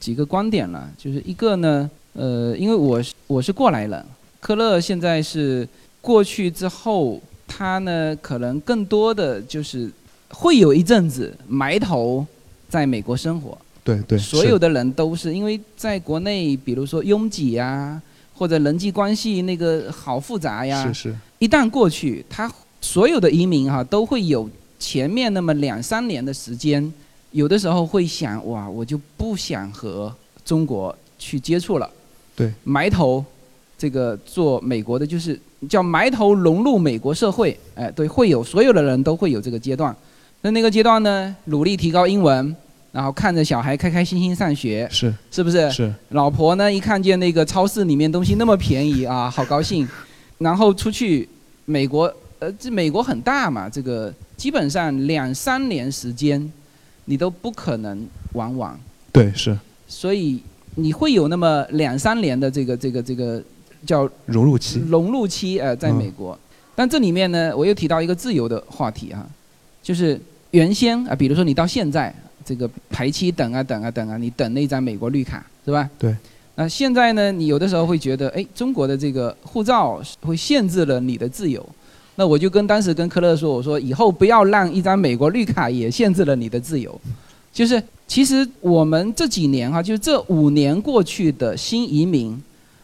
[0.00, 4.04] 几个观点了，就是一个呢，呃，因为我是我是过来人，
[4.44, 5.66] 科勒现在是
[6.02, 9.90] 过去之后，他呢可能更多的就是
[10.28, 12.26] 会有一阵子埋头
[12.68, 17.98] 在美国生活，对对，所有的人都是因为在国内，比如说拥挤呀，
[18.34, 22.52] 或者人际关系那个好复杂呀，是是，一旦过去，他
[22.82, 24.46] 所有的移民哈、都会有
[24.78, 26.92] 前面那么两三年的时间，
[27.30, 31.90] 有的时候会想哇，我就不想和中国去接触了，
[32.36, 33.24] 对，埋头
[33.84, 39.94] 这个做美国的，就是叫埋头融入美国社会，哎，对，会有所有的人都会有这个阶段。
[40.40, 42.56] 那那个阶段呢，努力提高英文，
[42.92, 45.70] 然后看着小孩开开心心上学，是是不是？
[45.70, 49.86] 是，老婆呢，一看见那个超市里面东西那么便宜啊，好高兴。
[50.38, 51.28] 然后出去
[51.66, 56.50] 美国，呃，这美国很大嘛，这个基本上两三年时间，
[57.04, 58.80] 你都不可能玩完，
[59.12, 59.54] 对是
[59.86, 60.42] 所以
[60.74, 63.42] 你会有那么两三年的这个这个这个
[63.86, 66.38] 叫融入期，融入期，呃，在美国。
[66.74, 69.24] 但这里面呢，我又提到一个自由的话题哈、
[69.82, 70.20] 就是
[70.50, 75.88] 原先啊，比如说你到现在这个排期等啊等啊等啊，你等那张美国绿卡是吧？
[75.98, 76.14] 对。
[76.56, 81.64] 那现在呢，你有的时候会觉得，哎，中国的这个护照会限制了你的自由。
[82.14, 87.00] 那我就跟当时跟科勒说，我说以后不要让一张美国绿卡也限制了你的自由。
[87.52, 92.40] 就是其实我们这几年哈、就是这五年过去的新移民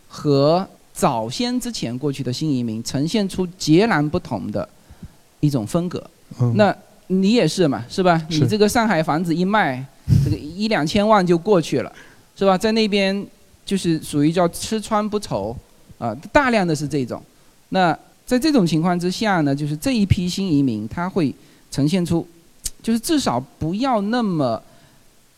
[0.09, 0.67] 和
[1.01, 4.69] 早先之前过去的新移民呈现出截然不同的
[5.41, 6.11] 一种风格。
[6.39, 8.19] 嗯，那你也是嘛，是吧？
[8.29, 9.83] 是你这个上海房子一卖，
[10.23, 11.91] 这个一两千万就过去了，
[12.37, 12.59] 是吧？
[12.59, 13.27] 在那边
[13.65, 15.57] 就是属于叫吃穿不愁，
[15.99, 17.23] 啊，大量的是这种。
[17.71, 21.35] 那在这种情况之下呢，就是这一批新移民他会
[21.71, 22.29] 呈现出，
[22.83, 24.63] 就是至少不要那么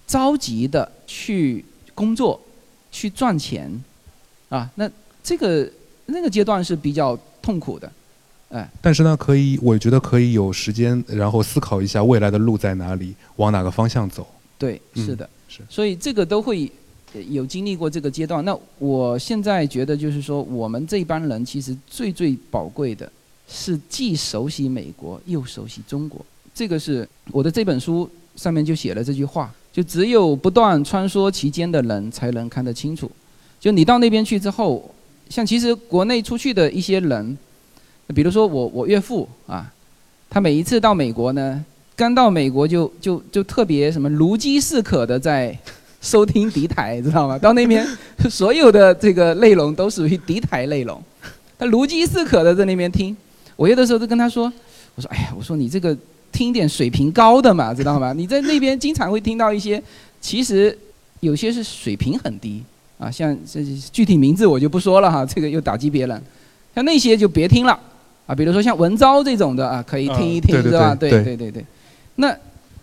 [0.08, 2.40] 着急的去工作，
[2.90, 3.70] 去赚钱，
[4.48, 4.90] 啊，那
[5.22, 5.70] 这个
[6.06, 7.90] 那个阶段是比较痛苦的。
[8.50, 14.26] 哎但是呢，可以，我觉得可以有时间，然后思考一下未来的路在哪里，往哪个方向走。
[14.58, 16.70] 对，嗯是的，是所以这个都会
[17.14, 18.44] 呃有经历过这个阶段。
[18.44, 23.10] 那我现在觉得就是说，我们这帮人其实最最宝贵的
[23.48, 26.24] 是既熟悉美国又熟悉中国。
[26.54, 33.10] 这个是我的这本书上面就写了这句话，就只有不断穿梭其间的人才能看得清楚。
[33.58, 34.94] 就你到那边去之后，
[35.32, 37.38] 像其实国内出去的一些人，
[38.14, 39.72] 比如说我我岳父啊，
[40.28, 41.64] 他每一次到美国呢，
[41.96, 45.58] 刚到美国就就就特别什么如饥似渴的在
[46.02, 47.38] 收听敌台，知道吗？
[47.38, 47.82] 到那边
[48.28, 51.02] 所有的这个内容都属于敌台内容，
[51.58, 53.16] 他如饥似渴的在那边听。
[53.56, 54.52] 我有的时候都跟他说，
[54.96, 55.96] 我说哎呀，我说你这个
[56.30, 58.12] 听点水平高的嘛，知道吗？
[58.12, 59.82] 你在那边经常会听到一些，
[60.20, 60.78] 其实
[61.20, 62.62] 有些是水平很低
[63.02, 63.60] 啊，像这
[63.90, 66.22] 具体名字我就不说了哈，这个又打击别人。
[66.72, 67.78] 像那些就别听了
[68.26, 70.94] 啊，比如说像文昭这种的啊，可以听一听，嗯对对是吧？
[70.94, 71.64] 对对对对对。
[72.14, 72.34] 那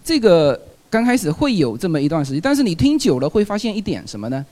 [0.04, 4.46] 这个刚开始会有这么一段时间，但是你听久了会发现一点什么呢？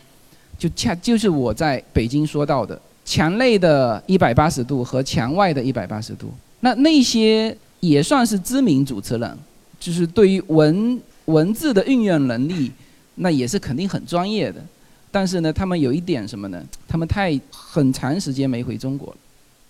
[0.58, 6.32] 就恰就是我在北京说到的墙内的一百八十度和墙外的一百八十度。
[6.62, 9.38] 那那些也算是知名主持人，
[9.80, 12.72] 就是对于文文字的运用能力，
[13.16, 14.64] 那也是肯定很专业的。
[15.12, 16.62] 但是呢，他们有一点什么呢？
[16.88, 19.18] 他们太很长时间没回中国了，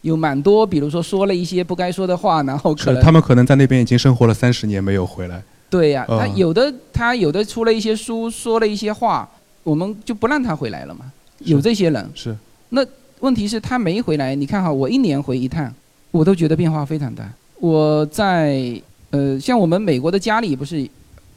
[0.02, 5.42] 有蛮多，比如说说了一些不该说的话，然后可能他们可能在那边已经生活了三十年没有回来。
[5.70, 9.30] 对呀、嗯他有的他有的出了一些书，说了一些话，
[9.64, 11.12] 我们就不让他回来了嘛。
[11.40, 12.36] 有这些人，是
[12.70, 12.86] 那
[13.20, 14.34] 问题是他没回来。
[14.34, 15.72] 你看哈，我一年回一趟，
[16.12, 17.30] 我都觉得变化非常大。
[17.60, 20.88] 我在呃，像我们美国的家里不是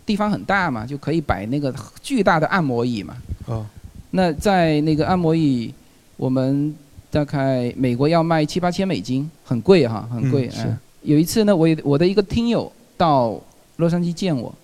[0.06, 3.16] 地方很大嘛，就可以摆那个巨大的按摩椅嘛。
[3.48, 3.66] 啊，
[4.10, 5.72] 那在那个按摩椅，
[6.16, 6.74] 我们
[7.10, 10.50] 大概美国要卖七八千美金，很贵哈，很贵。
[10.58, 13.40] 嗯有一次呢，我我的一个听友到
[13.76, 14.54] 洛杉矶见我，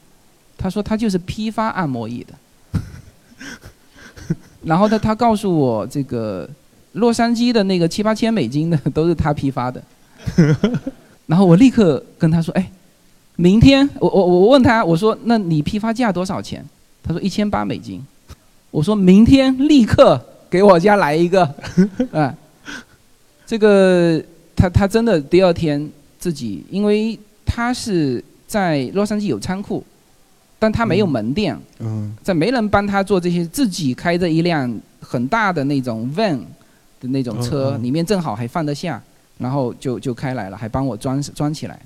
[0.58, 2.34] 他说他就是批发按摩椅的，
[4.62, 6.46] 然后呢他告诉我这个
[6.92, 9.82] 洛杉矶的那个七八千美金的 都是他批发的，
[11.24, 12.70] 然后我立刻跟他说，哎，
[13.36, 16.62] 明天我我我问他，我说那你批发价多少钱？
[17.02, 18.04] 他说一千八美金。
[18.70, 21.42] 我说明天立刻给我家来一个，
[22.12, 22.34] 啊，
[23.46, 24.22] 这个
[24.54, 29.82] 他他真的第二天自己，因为他是在洛杉矶有仓库，
[30.58, 36.38] 但他没有门店，嗯在没人帮他做这些，自己开着一辆很大的那种 van
[37.00, 39.02] 的那种车，里面正好还放得下，
[39.38, 41.78] 然后就就开来了，还帮我装装起来。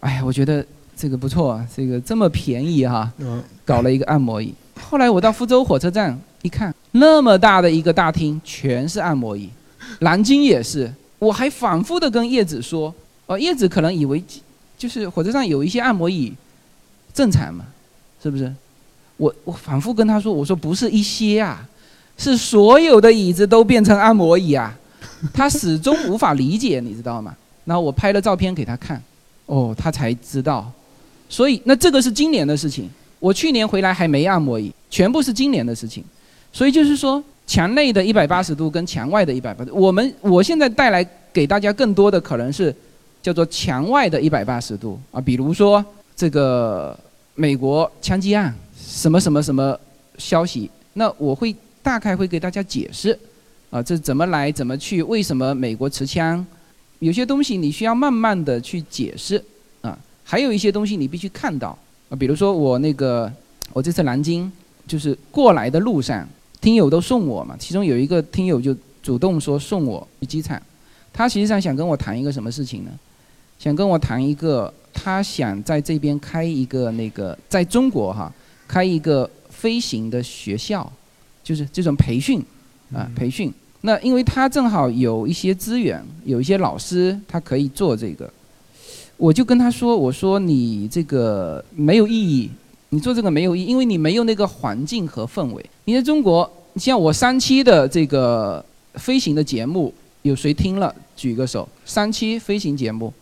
[0.00, 0.64] 哎呀，我觉得
[0.96, 4.54] 这个不错啊，这个这么便宜哈、嗯搞了一个按摩椅。
[4.80, 9.48] 后来我到福州火车站一看那么大的一个大厅，全是按摩椅，
[10.00, 10.92] 南京也是。
[11.18, 12.94] 我还反复的跟叶子说，
[13.26, 14.22] 哦，叶子可能以为
[14.76, 16.32] 就是火车上有一些按摩椅
[17.14, 17.64] 正常嘛，
[18.22, 18.52] 是不是？
[19.16, 21.66] 我我反复跟他说，我说不是一些啊，
[22.18, 24.76] 是所有的椅子都变成按摩椅啊，
[25.32, 27.34] 他始终无法理解，你知道吗？
[27.64, 29.02] 然后我拍了照片给他看，
[29.46, 30.70] 哦，他才知道。
[31.30, 36.04] 所以那这个是今年的事情，我去年回来还没按摩椅，全部是今年的事情。
[36.52, 37.22] 所以就是说。
[37.48, 42.74] 墙内的一百八十度跟墙外的一百八十，我们我现在带来给大家更多的可能是
[43.22, 45.84] 叫做墙外的一百八十度啊，比如说
[46.16, 46.98] 这个
[47.36, 49.78] 美国枪击案什么什么什么
[50.18, 51.54] 消息，那我会
[51.84, 53.16] 大概会给大家解释
[53.70, 56.44] 啊，这怎么来怎么去，为什么美国持枪，
[56.98, 59.40] 有些东西你需要慢慢的去解释
[59.82, 61.78] 啊，还有一些东西你必须看到
[62.08, 63.32] 啊，比如说我那个
[63.72, 64.50] 我这次南京
[64.86, 66.28] 就是过来的路上。
[66.58, 70.60] 听友都送我嘛，其中有一个听友就主动说送我去机场，
[71.12, 72.90] 他实际上想跟我谈一个什么事情呢？
[73.56, 78.32] 想跟我谈一个，他想在这边开一个那个，在中国哈，
[78.66, 80.90] 开一个飞行的学校，
[81.44, 82.42] 就是这种培训
[82.92, 83.52] 啊，培训。
[83.82, 88.28] 那因为他正好有一些资源，有一些老师，他可以做这个。
[89.16, 92.50] 我就跟他说，我说你这个没有意义。
[92.90, 95.70] 你做这个没有意义，因为你没有那个环境和氛围。
[95.86, 98.64] 你在中国，像我三期的这个
[98.94, 99.92] 飞行的节目，
[100.22, 100.94] 有谁听了？
[101.16, 101.68] 举个手。
[101.84, 103.12] 三期飞行节目，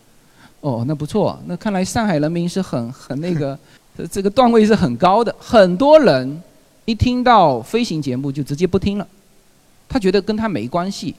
[0.60, 1.38] 哦，那不错。
[1.46, 3.58] 那看来上海人民是很很那个，
[4.12, 5.34] 这个段位是很高的。
[5.38, 6.42] 很多人
[6.84, 9.08] 一听到飞行节目就直接不听了，
[9.88, 11.14] 他觉得跟他没关系。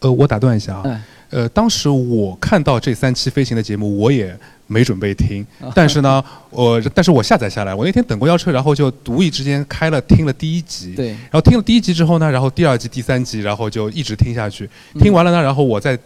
[0.00, 1.04] 呃，我打断一下啊。
[1.30, 4.36] 呃，当时我看到这三期飞行的节目，我也。
[4.70, 14.68] 没准备听，但是呢，我但是我下载下来，我那天等公交车，然后就无意之间开了听了第一集，对，然后听了第一集之后呢，然后第二集、第三集，然后就一直听下去，
[15.00, 15.98] 听完了呢，然后我在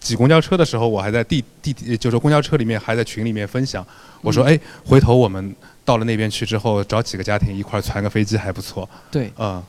[0.00, 3.86] 挤公交车的时候，我还在地地就是公交车里面还在群里面分享，
[4.22, 5.54] 我说哎，回头我们
[5.84, 9.62] 到了那边去之后，找几个家庭一块儿传个飞机还不错，对，嗯，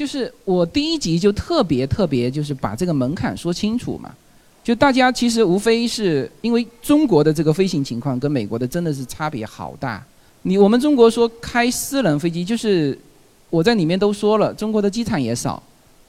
[0.00, 4.10] 就是我第一集就特别特别就是把这个门槛说清楚嘛。
[4.64, 10.02] 就大家其实无非是因为中国的这个飞行情况跟美国的真的是差别好大。
[10.40, 12.98] 你我们中国说开私人飞机，就是
[13.50, 15.62] 我在里面都说了，中国的机场也少，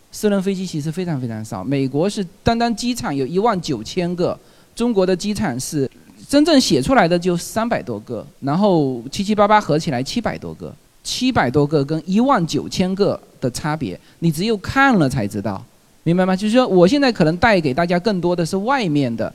[0.10, 1.62] 私人飞机其实非常非常少。
[1.62, 4.40] 美国是单单机场有一万九千个，
[4.74, 5.92] 中国的机场是
[6.30, 10.74] 真正写出来的就三百多个，然后七七八八合起来七百多个，
[11.12, 15.62] 七百多个跟一万九千个的差别，你只有看了才知道。
[16.04, 16.34] 明白吗？
[16.34, 19.32] 就是说，我现在可能带给大家更多的是外面的，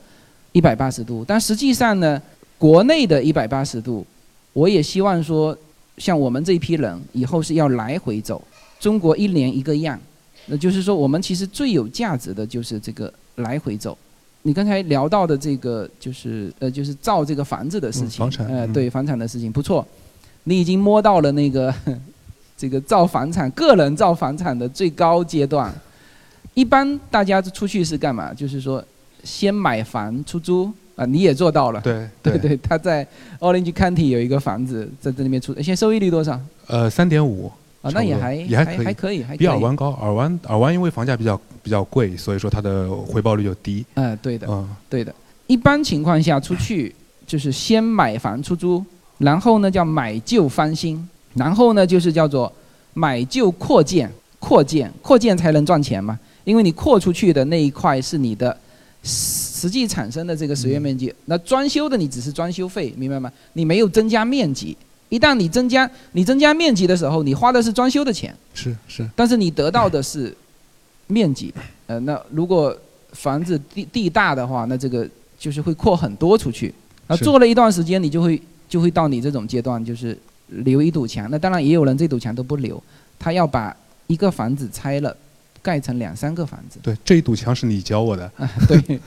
[0.52, 2.20] 一百八十度，但实际上呢，
[2.56, 4.06] 国内的一百八十度，
[4.54, 5.54] 我也希望说，
[5.98, 8.42] 像我们这一批人以后是要来回走，
[8.80, 10.00] 中国一年一个样，
[10.46, 13.96] 那就是说，我们其实最有价值的就是这个来回走。
[14.40, 19.86] 你刚才聊到的这个，就是呃，就是造这个房子的事情，房产，呃，对，房产的事情不错，
[20.48, 21.74] 你已经摸到了那个
[22.56, 25.72] 这个造房产、个人造房产的最高阶段。
[26.54, 28.32] 一般大家出去是干嘛？
[28.32, 28.82] 就是说，
[29.22, 31.80] 先买房出租啊，你也做到了。
[31.80, 33.06] 对对 对，他在
[33.40, 36.40] Orange County 有一个房子在这里面出，现在收益率多少？
[36.68, 37.50] 呃，三点五。
[37.82, 39.90] 啊，那也还也还可以，还可以，还比尔湾高。
[40.00, 43.84] 尔湾尔湾因为房价比较比较贵，所以说它的回报率就低。
[43.94, 45.14] 嗯，对的，嗯，对的。
[45.46, 46.92] 一般情况下出去
[47.26, 48.84] 就是先买房出租，
[49.18, 52.52] 然后呢叫买旧翻新，然后呢就是叫做
[52.94, 56.18] 买旧扩建，扩建扩建才能赚钱嘛。
[56.44, 58.56] 因为你扩出去的那一块是你的
[59.02, 63.32] 实际产生的这个实用面积，那装修的你只是装修费，明白吗？
[63.54, 64.76] 你没有增加面积。
[65.08, 69.08] 一旦你增加你增加面积的时候，你花的是装修的钱，是是。
[69.14, 70.36] 但是你得到的是
[71.06, 71.54] 面积，
[71.86, 72.76] 呃，那如果
[73.12, 75.08] 房子地地大的话，那这个
[75.38, 76.74] 就是会扩很多出去。
[77.06, 81.28] 那，做了一段时间，你就会就会到你这种阶段，就是留一堵墙。
[81.30, 82.82] 那当然也有人这堵墙都不留，
[83.18, 83.74] 他要把
[84.06, 85.16] 一个房子拆了。
[85.62, 86.78] 盖成两三个房子。
[86.80, 88.30] 对，这一堵墙是你教我的。
[88.68, 89.00] 对，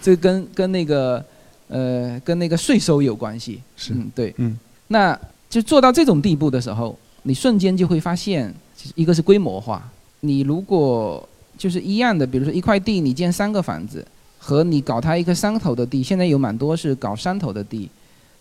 [0.00, 1.22] 这跟跟那个
[1.68, 3.60] 呃跟那个税收有关系。
[3.76, 5.18] 是，对，嗯，那
[5.50, 8.50] 就做到这种地步的时候，你瞬间就会发现，
[8.94, 9.86] 一个是规模化。
[10.20, 11.28] 你如果
[11.58, 14.02] 就是一样的，比如说一块地，你建三个房子，
[14.38, 17.86] 和你搞它一个山头的地，现在有蛮多是搞山头的地，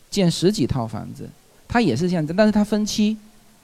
[0.09, 1.29] 建十几套房子，
[1.67, 3.17] 它也是这样子，但是它分期，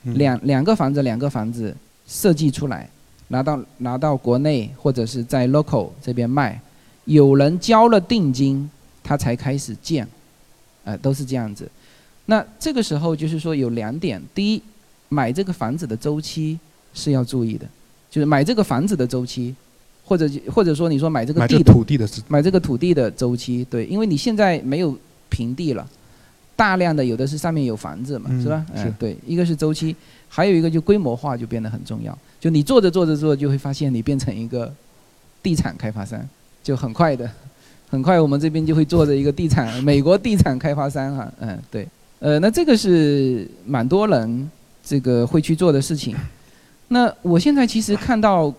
[0.03, 1.75] 两两个房子两个房子
[2.07, 2.89] 设计出来。
[3.29, 6.61] 拿到拿到国内或者是在 local 这边卖，
[7.05, 8.69] 有人交了定金，
[9.01, 10.07] 他才开始建，
[10.83, 11.67] 呃，都是这样子。
[12.25, 14.61] 那这个时候就是说有两点：第一，
[15.09, 16.59] 买这个房子的周期
[16.93, 17.65] 是要注意的，
[18.11, 19.55] 就是买这个房子的周期，
[20.05, 24.95] 或者或者说你说买这个买这地土地的买这个土地的周期，对，因为你现在没有
[25.29, 25.89] 平地了，
[26.56, 28.66] 大量的有的是上面有房子嘛，嗯是吧？
[28.76, 29.95] 是对，一个是周期，
[30.30, 32.18] 还有一个就规模化就变得很重要。
[32.39, 34.72] 就你做着做着做，就会发现你变成一个
[35.41, 36.20] 地产开发商，
[36.62, 37.30] 就很快的，
[37.89, 41.88] 很快我们这边就会做着一个地产 美国地产开发商哈，嗯，对，
[42.20, 44.51] 呃，那这个是蛮多人
[44.84, 46.16] 这个会去做的事情。
[46.89, 48.54] 那我现在其实看到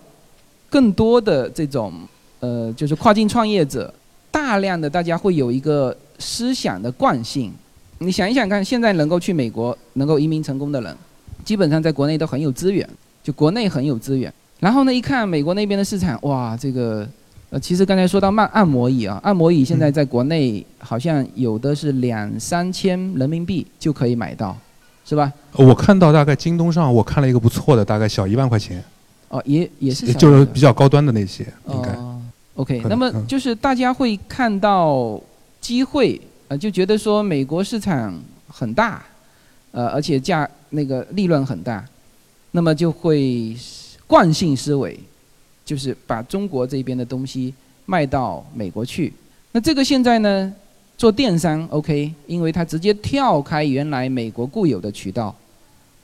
[0.69, 1.93] 更多的这种
[2.39, 3.93] 呃，就是跨境创业者，
[4.29, 7.53] 大量的大家会有一个思想的惯性。
[7.99, 10.95] 你想一想看，现在能够去美国能够移民成功的人，
[11.43, 12.87] 基本上在国内都很有资源，
[13.23, 14.31] 就国内很有资源。
[14.59, 17.07] 然后呢，一看美国那边的市场，哇，这个
[17.49, 24.57] 呃，其实刚才说到慢按摩椅啊，按摩椅现在在国内好像有的是两三千人民币就可以买到，
[25.05, 25.31] 是吧？
[25.53, 28.83] 我看到大概京东上我看了一个不错的，大概小一万块钱，
[29.29, 31.89] 哦，也也是小就是比较高端的那些，应该。
[31.91, 32.21] 哦
[32.55, 35.21] ，OK，那么嗯就是大家会看到
[35.61, 39.03] 机会，呃，就觉得说美国市场很大，
[39.71, 41.83] 呃，而且价那个利润很大，
[42.51, 43.57] 那么就会
[44.05, 44.99] 惯性思维，
[45.65, 47.53] 就是把中国这边的东西
[47.85, 49.11] 卖到美国去。
[49.51, 50.53] 那这个现在呢，
[50.97, 55.35] 做电商 OK，因为它直接跳开原来美国固有的渠道，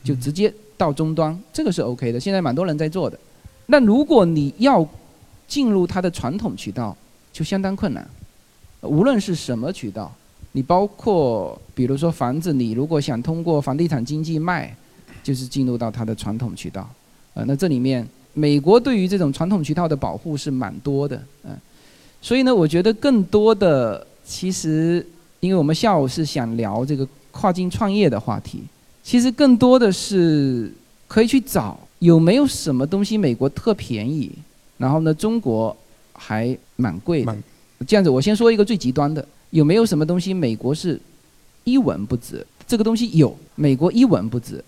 [0.04, 2.20] 就直接到终端，这个是 OK 的。
[2.20, 3.20] 现在蛮多人在做的。
[3.68, 4.88] 那如果你要
[5.48, 6.98] 进入它的传统渠道，
[7.32, 8.06] 就相当困难。
[8.82, 10.12] 无论是什么渠道，
[10.54, 14.76] 你包括比如说房子，你如果想通过房地产经济卖，
[15.24, 16.89] 就是进入到它的传统渠道。
[17.34, 21.52] 呃，那这里面美国对于这种传统渠道的保护是蛮多的，嗯、
[22.22, 25.06] 所以呢，我觉得更多的其实，
[25.39, 28.62] 因为我们下午是想聊这个跨境创业的话题，
[29.04, 30.72] 其实更多的是
[31.08, 34.32] 可以去找有没有什么东西美国特便宜，
[34.78, 35.76] 然后呢，中国
[36.14, 37.36] 还蛮贵的。
[37.88, 40.99] 这样子，我先说一个最极端的，有没有什么东西美国是
[41.64, 42.45] 一文不值？
[42.68, 44.64] 这个东西有，美国一文不值，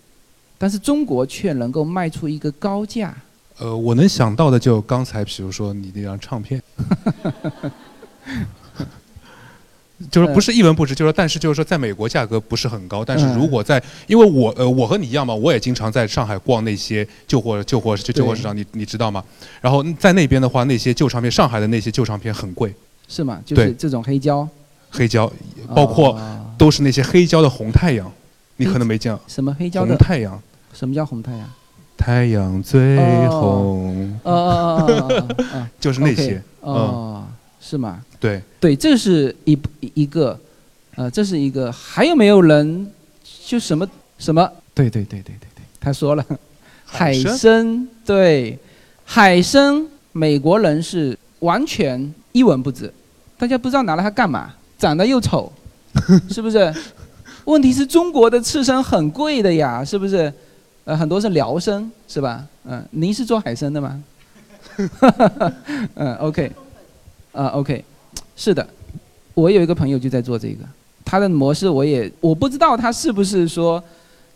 [0.58, 3.14] 但是中国却能够卖出一个高价。
[3.58, 6.62] 呃，我能想到的就刚才，比如说你那张唱片，
[10.10, 19.24] 就是不是一文不值，就是说，但是就是说，在美国价格不是很高，但是嗯如果在，因为我呃，我和你一样嘛，我也经常在上海逛那些旧货旧货就旧货市场，你你知道吗？
[19.62, 22.74] 然后在那边的话，那些旧唱片，上海的那些旧唱片很贵，
[23.08, 23.40] 是吗？
[23.46, 24.46] 就是这种黑胶，
[24.94, 25.30] 黑胶，
[25.74, 28.10] 包括哦都是那些黑胶的红太阳，
[28.56, 29.88] 你可能没见过什么黑胶的？
[29.88, 30.40] 红太阳，
[30.72, 31.50] 什么叫红太阳？
[31.96, 37.24] 太阳最哦红，哦哦哦 就是那些，哦，
[37.60, 38.02] 是吗？
[38.20, 38.42] 对。
[38.60, 39.58] 对，这是一
[39.94, 40.38] 一个，
[40.96, 41.72] 呃，这是一个。
[41.72, 42.90] 还有没有人
[43.46, 43.88] 就什么
[44.18, 44.48] 什么？
[44.74, 46.24] 对对对对对对，他说了，
[46.84, 48.58] 海海参参，对，
[49.04, 52.92] 海参，美国人是完全一文不值，
[53.38, 54.54] 大家不知道拿了它干嘛，
[54.84, 55.50] 长得又丑，
[56.28, 56.70] 是不是？
[57.46, 60.30] 问题是中国的刺身很贵的呀，是不是？
[60.84, 62.44] 呃，很多是辽参，是吧？
[62.64, 64.04] 嗯、您是做海参的吗？
[65.96, 66.52] 嗯，OK，
[67.32, 67.82] 啊，OK，
[68.36, 68.66] 是的，
[69.32, 70.62] 我有一个朋友就在做这个，
[71.02, 73.82] 他的模式我也我不知道他是不是说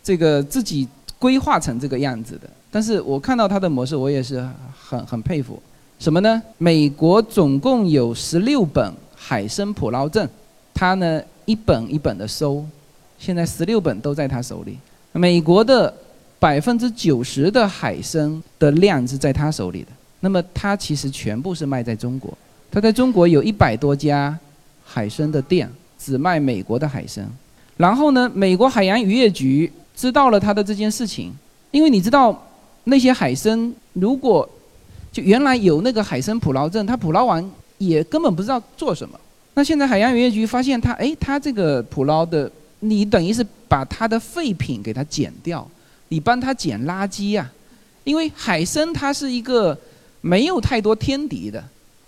[0.01, 0.87] 这个自己
[1.19, 4.43] 规划成这个样子的，但是我看到他的模式，我也是
[4.73, 5.61] 很很佩服。
[5.99, 6.41] 什么呢？
[6.57, 10.27] 美国总共有十六本海参捕捞证，
[10.79, 12.65] 他呢一本一本的收，
[13.17, 14.77] 现在十六本都在他手里。
[15.11, 15.93] 美国的
[16.39, 19.89] 百分之九十的海参的量是在他手里的，
[20.21, 22.33] 那么他其实全部是卖在中国。
[22.71, 24.33] 他在中国有一百多家
[24.85, 27.29] 海参的店，只卖美国的海参。
[27.75, 31.33] 然后呢，美国海洋渔业局知道了他的这件事情，
[31.71, 32.41] 因为你知道
[32.85, 34.47] 那些海参如果
[35.11, 37.45] 就原来有那个海参捕捞证，他捕捞完
[37.79, 39.19] 也根本不知道做什么。
[39.59, 42.49] 那现在海洋渔业局发现它，哎，它这个捕捞的，
[42.79, 45.69] 你等于是把它的废品给它减掉，
[46.07, 47.51] 你帮它捡垃圾呀、
[48.05, 49.77] 因为海参它是一个
[50.21, 51.61] 没有太多天敌的，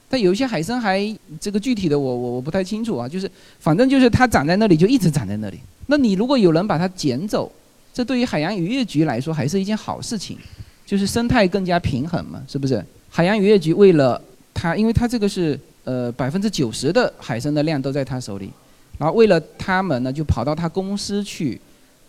[0.07, 1.05] 但有一些海参还
[1.41, 3.29] 这个具体的我我我不太清楚啊，就是
[3.59, 5.59] 反正就是它长在那里就一直长在那里。
[5.87, 7.51] 那你如果有人把它捡走，
[7.93, 10.37] 这对于海洋渔业局来说还是一件好事情，
[10.85, 12.81] 就是生态更加平衡嘛，是不是？
[13.09, 14.21] 海洋渔业局为了
[14.53, 18.51] 它，因为它这个是呃百分之九十的海参的量都在他手里，
[18.97, 21.59] 然后为了他们呢，就跑到他公司去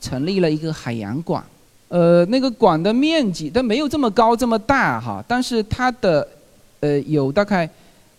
[0.01, 1.43] 成立了一个海洋馆。
[1.89, 6.27] 呃，那个馆的面积，但没有这么高这么大哈，但是它的
[6.81, 7.69] 呃有大概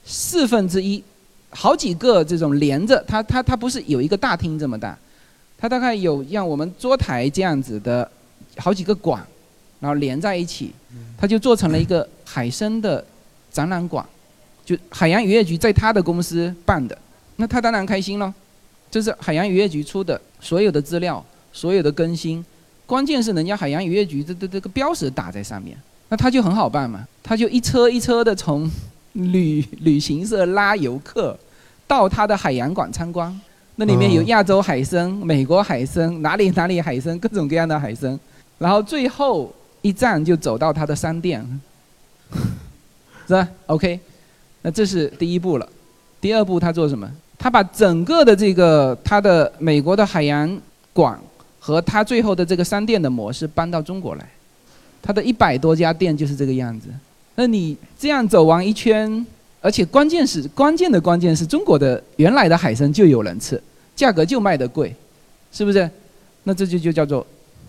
[0.06, 1.04] 四分之一，
[1.50, 4.96] 好几个这种连着，它它它不是有一个大厅这么大，
[5.58, 8.08] 它大概有像我们桌台这样子的
[8.58, 9.26] 好几个馆，
[9.80, 10.72] 然后连在一起，
[11.18, 13.04] 它就做成了一个海参的
[13.52, 14.06] 展览馆，
[14.66, 16.98] 就海洋渔业局在他的公司办的，
[17.36, 18.34] 那他当然开心了。
[18.90, 22.46] 这是海洋渔业局出的所有的资料，所有的更新，
[22.86, 25.76] 关键是人家海洋渔业局这这这个标识打在上面，
[26.10, 28.70] 那他就很好办嘛，他就一车一车的从
[29.14, 31.38] 旅旅行社拉游客
[31.88, 33.42] 到他的海洋馆参观，
[33.78, 38.20] 那里面有亚洲海参、美国海参、哪里哪里海参，各种各样的海参，
[38.60, 39.52] 然后最后
[39.82, 41.44] 一站就走到他的商店，
[43.28, 44.00] 是吧？OK，
[44.64, 45.70] 那这是第一步了，
[46.20, 47.08] 第二步他做什么？
[47.38, 50.60] 他把整个的这个他的美国的海洋
[50.94, 51.20] 馆
[51.60, 54.26] 和他最后的这个商店的模式搬到中国来，
[55.02, 56.88] 他的一百多家店就是这个样子。
[57.36, 59.26] 那你这样走完一圈，
[59.60, 63.62] 而且关键是关键的关键是中国的原来的海参就有人吃，
[63.96, 64.96] 价格就卖得贵，
[65.52, 65.90] 是不是？
[66.44, 67.26] 那这就就叫做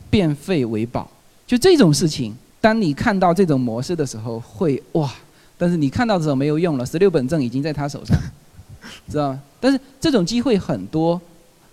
[0.09, 1.11] 变废为宝。
[1.47, 5.13] 就这种事情，当你看到这种模式的时候，会哇！
[5.65, 8.15] 但是你看到的时候没有用了，十六本证已经在他手上。
[9.09, 9.41] 知道吗？
[9.61, 11.19] 但是这种机会很多，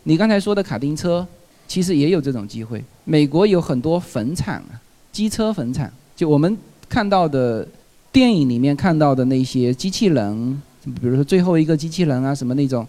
[0.03, 1.27] 你刚才说的卡丁车，
[1.67, 2.81] 其实也有这种机会。
[3.03, 4.79] 美国有很多坟场啊，
[5.11, 7.67] 机车坟场，就我们看到的
[8.09, 12.87] 电影里面看到的那些机器人，比如说最后一个机器人啊，什么那种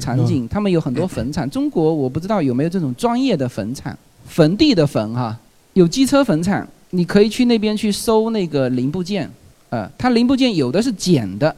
[0.00, 1.50] 场景，他们有很多坟场。
[1.50, 3.96] 中国我不知道有没有这种专业的坟场，
[4.28, 5.36] 坟地的坟哈，
[5.72, 9.28] 有机车坟场，你可以去那边去收那个零部件，
[9.74, 11.54] 呃，它零部件有的是捡的，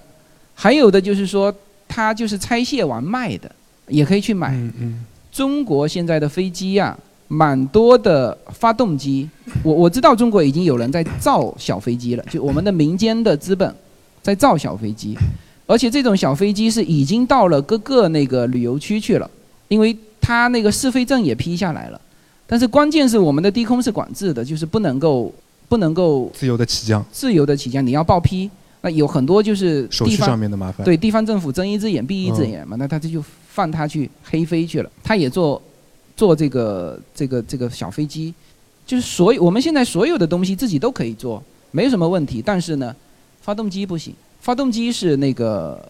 [0.54, 1.54] 还有的就是说。
[1.88, 3.50] 它就是拆卸完卖的，
[3.86, 4.52] 也可以去买。
[5.30, 6.98] 中国现在的飞机呀，
[7.28, 9.30] 蛮多的发动机。
[9.62, 13.72] 我我知道中国已经有人在造小飞机了，就我们的民间的资本
[14.20, 15.16] 在造小飞机，
[15.64, 19.30] 而且这种小飞机是已经到了各个那个旅游区去了，
[19.68, 22.00] 因为它那个试飞证也批下来了。
[22.48, 25.32] 但是关键是我们的低空是管制的，就是不能够
[25.68, 28.50] 不能够自由的起降，自由的起降，你要报批。
[28.82, 34.90] 那有很多就是手续上面的麻烦，对地方政府睁一只眼闭一只眼嘛，那他这就放他去黑飞去了。
[35.02, 35.60] 他也做
[36.16, 38.32] 做这个这个这个小飞机，
[38.86, 41.42] 就是所有我们现在所有的东西自己都可以做，
[41.72, 42.40] 没什么问题。
[42.40, 42.94] 但是呢，
[43.40, 45.84] 发动机不行，发动机是那个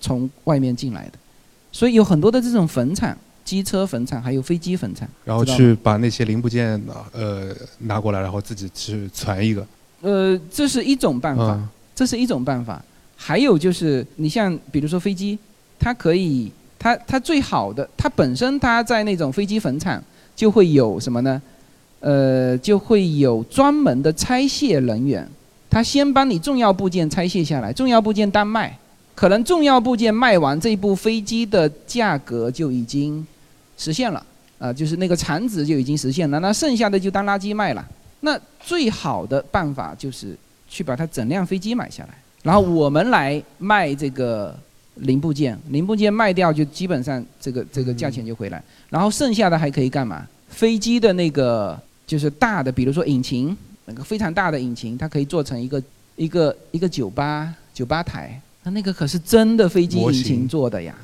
[0.00, 1.18] 从外面进来的，
[1.70, 3.14] 所以有很多的这种坟场，
[3.48, 6.80] 机车坟场还有飞机坟场，然后去把那些零部件
[7.12, 9.66] 呃拿过来，然后自己去传一个。
[10.02, 11.58] 呃，这是一种办法。
[11.98, 12.80] 这是一种办法，
[13.16, 15.36] 还有就是你像比如说飞机，
[15.80, 20.00] 它可以，它它最好的，它本身它在那种飞机坟场
[20.36, 21.42] 就会有什么呢？
[21.98, 25.28] 呃，就会有专门的拆卸人员，
[25.68, 28.78] 他先帮你重要部件拆卸下来，重要部件单卖，
[29.16, 33.26] 可能重要部件卖完，这部飞机的价格就已经
[33.78, 34.22] 实现了，
[34.58, 37.88] 啊，就是那个产值就已经实现了，那剩下的就当垃圾卖了。
[38.20, 40.36] 那最好的办法就是。
[40.70, 42.10] 去把它整辆飞机买下来，
[42.42, 44.54] 然后我们来卖这个
[44.96, 50.26] 零部件，零部件卖掉就基本上这个这个价钱就回来，然后剩下的还可以干嘛？
[50.50, 53.56] 飞机的那个就是大的，比如说引擎，
[53.86, 55.82] 那个非常大的引擎，它可以做成一个
[56.16, 60.94] 一个一个酒吧酒吧台，那那个可是真的飞机引擎做的呀，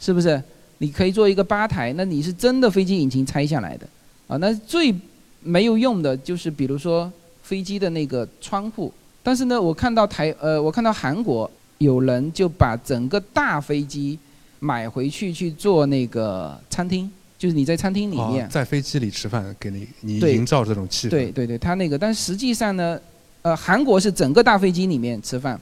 [0.00, 0.42] 是不是？
[0.82, 3.86] 你可以做一个吧台，那你是真的飞机引擎拆下来的，
[4.26, 4.92] 啊，那最
[5.40, 7.10] 没有用的就是比如说
[7.40, 8.92] 飞机的那个窗户。
[9.22, 14.18] 但是呢，我看到台呃，我看到韩国有人就把整个大飞机
[14.58, 17.08] 买回去去做那个餐厅，
[17.38, 21.10] 就是你在餐厅里面在飞机里吃饭，给你你营造这种气氛。
[21.10, 22.98] 对对对，他那个，但实际上呢，
[23.42, 25.60] 呃，韩国是整个大飞机里面吃饭，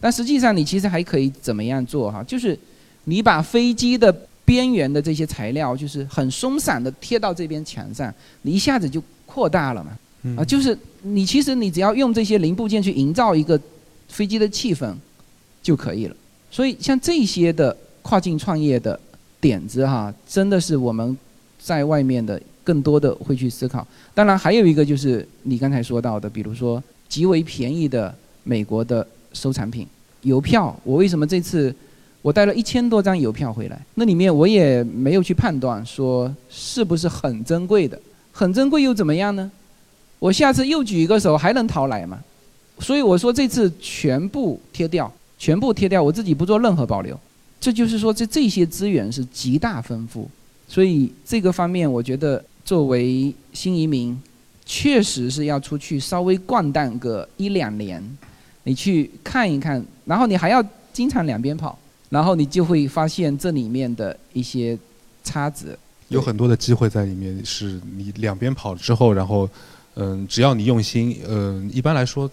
[0.00, 2.22] 但实际上你其实还可以怎么样做哈？
[2.22, 2.56] 就是
[3.02, 4.14] 你把飞机的
[4.50, 9.96] 边缘的这些材料，就是很松散的贴到这边墙上，你一下子就扩大了嘛。
[10.36, 13.58] 啊，就是你其实你只要用这些零部件去营造一个
[14.08, 14.92] 飞机的气氛
[15.62, 16.16] 就可以了。
[16.50, 18.98] 所以像这些的跨境创业的
[19.40, 21.16] 点子哈，真的是我们
[21.60, 23.86] 在外面的更多的会去思考。
[24.12, 29.86] 当然还有一个就是你刚才说到的，比如说极为便宜的美国的收藏品
[30.22, 30.76] 邮票。
[30.82, 31.72] 我为什么这次
[32.22, 33.80] 我带了一千多张邮票回来？
[33.94, 37.98] 那里面我也没有去判断说是不是很珍贵的，
[38.32, 39.50] 很珍贵又怎么样呢？
[40.18, 42.18] 我下次又举一个手还能淘来吗？
[42.78, 47.18] 所以我说这次全部贴掉，全部贴掉，我自己不做任何保留。
[47.58, 50.28] 这就是说这这些资源是极大丰富，
[50.66, 54.18] 所以这个方面我觉得作为新移民，
[54.64, 58.02] 确实是要出去稍微逛荡个一两年，
[58.64, 61.78] 你去看一看，然后你还要经常两边跑，
[62.10, 64.78] 然后你就会发现这里面的一些
[65.24, 65.78] 差值。
[66.08, 69.48] 有很多的机会在里面，是你两边跑之后，然后。
[69.96, 72.30] 嗯，只要你用心，嗯，一般来说，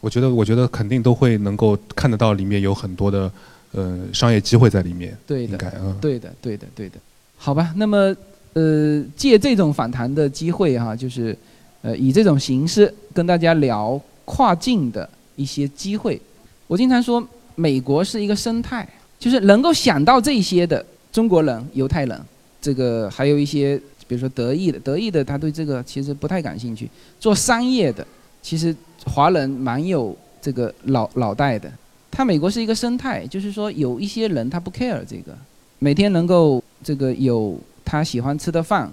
[0.00, 3.30] 我觉得我觉得肯定都会能够看得到里面有很多的
[3.72, 5.16] 呃商业机会在里面。
[5.26, 6.98] 对的，应该嗯，对的，对的，对的。
[7.36, 8.16] 好吧，那么
[8.54, 11.36] 呃，借这种反弹的机会哈、就是
[11.82, 16.20] 呃以这种形式跟大家聊跨境的一些机会。
[16.66, 18.88] 我经常说，美国是一个生态，
[19.24, 22.20] 就是能够想到这些的中国人、犹太人，
[22.60, 26.86] 这个还有一些比如说德裔的，德裔的他对这个其实不太感兴趣。
[27.18, 28.06] 做商业的，
[28.42, 31.72] 其实华人蛮有这个脑脑袋的。
[32.10, 35.34] 他美国是一个生态，就是说有一些人他不 care 这个，
[35.78, 38.92] 每天能够这个有他喜欢吃的饭，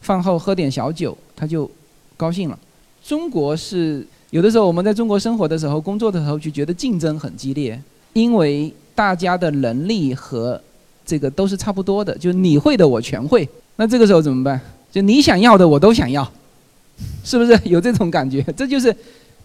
[0.00, 1.70] 饭后喝点小酒，他就
[2.16, 2.58] 高兴了。
[3.04, 7.78] 中国是有的时候我们在中国生活的时候、工作的时候，就觉得竞争很激烈，
[8.14, 10.60] 因为大家的能力和
[11.04, 13.48] 这个都是差不多的，就你会的我全会。
[13.76, 14.60] 那这个时候怎么办？
[14.90, 16.26] 就你想要的我都想要，
[17.22, 18.42] 是不是 有这种感觉？
[18.56, 18.96] 这就是，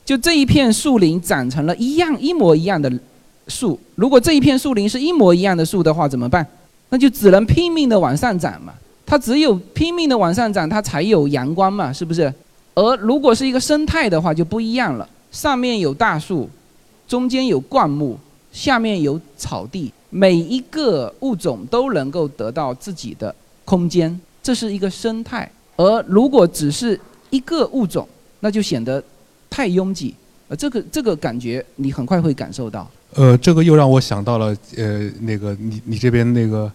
[0.05, 2.91] 就这一片树林长成了一样一模一样的
[3.47, 3.77] 树。
[3.95, 6.45] 如果这一片树林是一模一样的树的话，怎么办？
[6.89, 8.73] 那就只能拼命的往上长嘛。
[9.05, 12.33] 它只有拼命的往上长，它才有阳光嘛，是不是？
[12.73, 15.05] 而如果是一个生态的话，就不一样了。
[15.31, 16.49] 上面有大树，
[17.05, 18.17] 中间有灌木，
[18.51, 23.33] 下面有草地，每一个物种都能够得到自己的
[23.65, 25.49] 空间，这是一个生态。
[25.77, 26.99] 而如果只是
[27.29, 28.07] 一个物种，
[28.41, 29.03] 那就显得
[29.49, 30.13] 太拥挤。
[30.47, 32.89] 呃，这个这个感觉你很快会感受到。
[33.13, 36.71] 呃，这个又让我想到了，呃，那个你你这边那个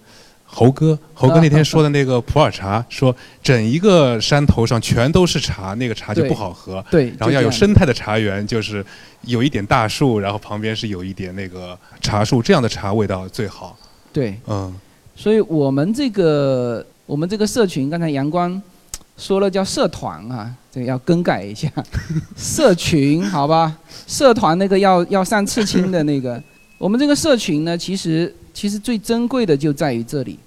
[0.58, 6.82] 猴哥，猴哥那天说的那个普洱茶，说整一个山头上全都是茶，那个茶就不好喝。
[6.90, 8.82] 对，然后要有生态的茶园，就是
[9.26, 13.76] 有一点大树，然后旁边是有一点那个茶树，这样的茶味道最好。
[14.14, 14.74] 对，嗯，
[15.14, 18.62] 所以我们这个我们这个社群，刚才阳光
[19.18, 21.70] 说了叫社团啊，这个要更改一下，
[22.34, 23.76] 社群好吧？
[24.06, 26.42] 社团那个要要上刺青的那个，
[26.78, 30.38] 我们这个社群呢，其实其实最珍贵的就在于这里，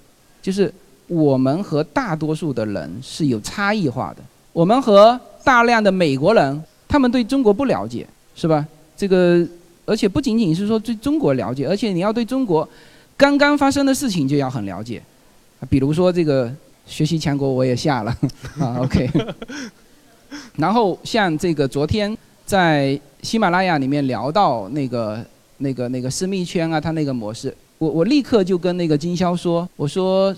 [0.42, 0.74] 就是
[1.08, 4.24] 我们和大多数的人是有差异化的，
[4.54, 8.66] 我们和大量的美国人，他们对中国不了解，是吧？
[8.96, 9.46] 这个
[9.86, 12.68] 而且不仅仅是说对中国了解，而且你要对中国
[13.18, 15.02] 刚刚发生的事情就要很了解，
[15.70, 16.52] 比如说这个
[16.86, 18.16] 学习强国我也下了
[18.60, 19.10] 啊，OK。
[20.58, 22.16] 然后像这个昨天
[22.46, 25.26] 在喜马拉雅里面聊到那个
[25.58, 30.36] 那个那个私密圈啊，它那个模式，我我立刻就跟那个经销说，我说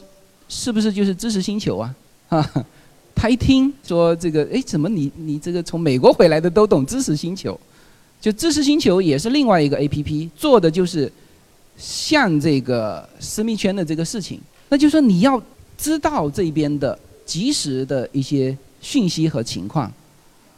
[0.47, 1.93] 是不是就是知识星球啊？
[2.29, 2.65] 哈、
[3.13, 7.59] 他一听说这个，哎，怎么你你这个从美国回来的都懂知识星球？
[8.21, 11.11] 就知识星球也是另外一个 APP，做的就是
[11.75, 14.39] 像这个私密圈的这个事情。
[14.69, 15.41] 那就是说你要
[15.77, 19.91] 知道这边的及时的一些讯息和情况，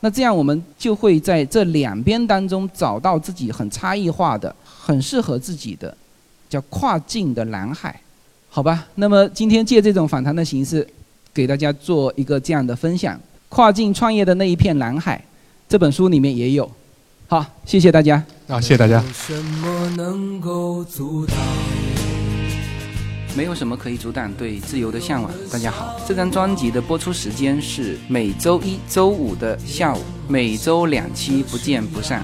[0.02, 5.98] 那这样我们就会在这两边当中找到自己很差异化的、很适合自己的，
[6.54, 8.00] 叫跨境的蓝海，
[8.48, 8.86] 好吧？
[8.94, 10.88] 那么今天借这种访谈的形式，
[11.34, 13.16] 给大家做一个这样的分享，
[13.50, 15.18] 《跨境创业的那一片蓝海》
[15.68, 16.72] 这本书里面也有。
[17.26, 18.24] 好，谢谢大家。
[18.48, 19.02] 啊，谢谢大家。
[19.02, 21.36] 有什么能够阻挡？
[23.36, 25.32] 没有什么可以阻挡对自由的向往。
[25.52, 32.24] 大家好，这张专辑的播出时间是每周一周五的下午，每周两期，不见不散。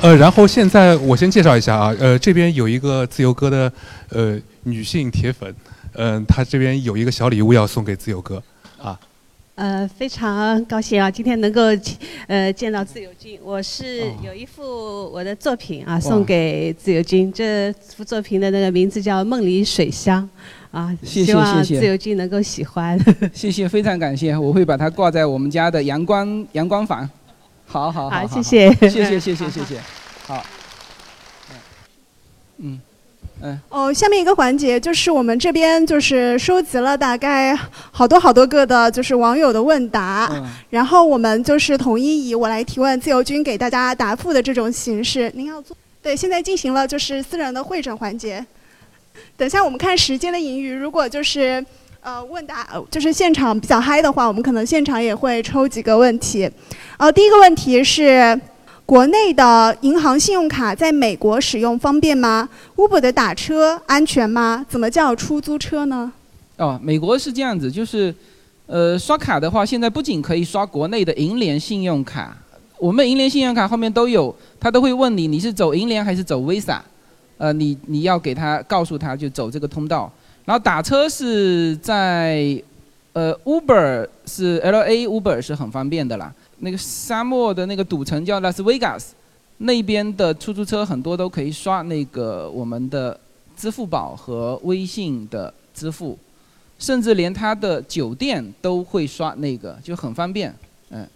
[0.00, 3.72] 呃，然后现在我先介绍一下啊，呃，这边有一个自由哥的
[4.10, 5.52] 呃女性铁粉，
[5.94, 8.40] 嗯、她这边有一个小礼物要送给自由哥
[8.80, 8.98] 啊。
[9.56, 11.62] 呃，非常高兴啊，今天能够
[12.28, 13.36] 呃见到自由君。
[13.42, 14.62] 我是哦有一幅
[15.12, 17.32] 我的作品啊，送给自由君。
[17.32, 20.22] 这幅作品的那个名字叫《梦里水乡》
[20.78, 22.96] 啊，谢谢希望谢谢自由君能够喜欢。
[23.34, 27.10] 谢谢，非常感谢，我会把它挂在我们家的阳光阳光房。
[27.68, 29.80] 好好好，谢谢，谢谢谢谢谢谢，
[30.26, 30.44] 好，
[32.58, 32.80] 嗯。
[33.40, 33.60] 嗯。
[33.68, 37.54] 哦，下面一个环节就是我们这边就是收集了大概
[37.92, 40.28] 好多好多个的，就是网友的问答，
[40.70, 45.30] 然后我们就是统一以我来提问，自由军给大家答复的这种形式。
[45.36, 45.76] 您要做。
[46.02, 48.44] 对，现在进行了就是私人的会诊环节。
[49.36, 51.64] 等下我们看时间的盈余，如果就是
[52.00, 56.50] 呃问答就是现场比较嗨的话，我们可能现场也会抽几个问题。
[56.96, 58.40] 呃，第一个问题是。
[58.88, 64.64] 国内的银行信用卡在美国使用方便吗？Uber 的打车安全吗？
[64.66, 66.10] 怎么叫出租车呢？
[66.56, 68.14] 哦，美国是这样子，就是，
[68.64, 72.34] 呃，刷卡的话，现在不仅可以刷国内的银联信用卡，
[72.78, 76.78] 我们银联信用卡后面都有，他都会问你你是走银联还是走 Visa，
[77.36, 80.10] 呃，你你要给他告诉他就走这个通道。
[80.48, 82.58] 然后打车是在，
[83.12, 86.32] 呃，Uber 是 L A Uber 是很方便的啦。
[86.60, 89.14] 那个沙漠的那个赌城叫拉斯维加斯，
[89.58, 93.20] 那边的出租车很多都可以刷那个我们的
[93.58, 96.18] 支付宝和微信的支付，
[96.78, 100.54] 甚至连他的酒店都会刷那个，就很方便。
[100.88, 101.06] 嗯。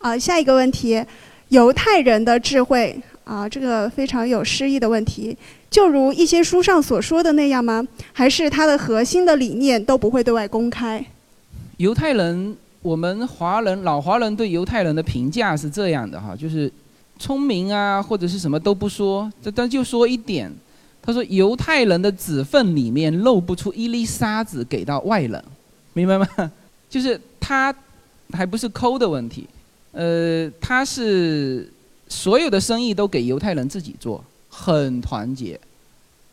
[0.00, 1.00] 啊，下一个问题，
[1.50, 5.36] 犹太人的智慧啊，这个非常有诗意的问题，
[5.70, 7.86] 就如一些书上所说的那样吗？
[8.12, 11.04] 还是它的核心的理念都不会对外公开？
[11.76, 12.56] 犹太人。
[12.82, 16.68] 我们华人老华人对犹太人的评价是这样的哈，就是
[17.16, 20.52] 聪明啊，或者是什么都不说，但就说一点，
[21.00, 25.40] 他说犹太人的子粪里面漏不出一粒沙子给到外人，
[25.92, 26.26] 明白吗？
[26.90, 27.72] 就是他
[28.32, 29.46] 还不是抠的问题，
[29.92, 31.72] 呃，他是
[32.12, 35.58] 所有的生意都给犹太人自己做，很团结，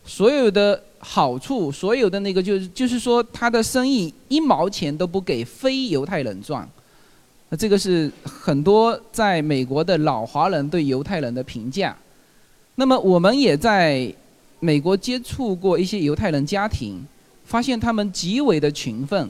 [0.06, 0.84] 所有的。
[1.02, 6.70] 好处，所有的那个就是就是说，他的生意一毛钱都不给非犹太人赚，
[7.48, 11.96] 那这个是很多在美国的老华人对犹太人的评价。
[12.76, 14.14] 那么我们也在
[14.60, 17.02] 美国接触过一些犹太人家庭，
[17.46, 19.30] 发现他们极为的勤奋，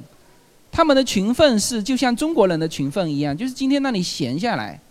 [0.72, 4.82] 他们的勤奋是就像中国人的勤奋一样，就是今天让你闲下来，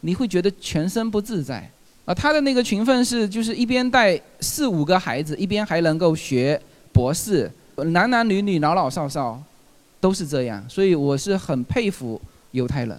[0.00, 1.70] 你会觉得全身不自在。
[2.04, 6.58] 啊，他的那个勤奋是，就是一边带四五个孩子，一边还能够学
[6.90, 9.38] 博士，男男女女、老老少少，
[10.00, 12.18] 都是这样，所以我是很佩服
[12.52, 12.98] 犹太人。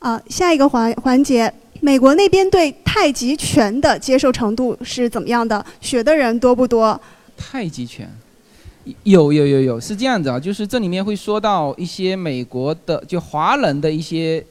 [0.00, 5.64] 啊，下一个环环节，美国那边对太极拳的接受程度是怎么样的？
[5.80, 7.00] 学的人多不多？
[7.36, 8.10] 太极拳，
[9.04, 14.44] 有有有有，是这样子啊，就是这里面会说到一些美国的就华人的一些，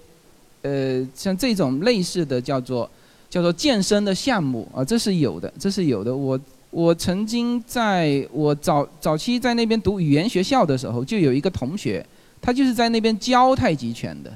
[0.62, 2.90] 呃，像这种类似的叫做。
[3.30, 6.16] 叫做健身的项目啊，这是有的，这是有的。
[6.16, 6.40] 我
[6.72, 12.04] 我曾经在我早早期在那边读语言学校的时候，就有一个同学，
[12.42, 14.36] 他就是在那边教太极拳的。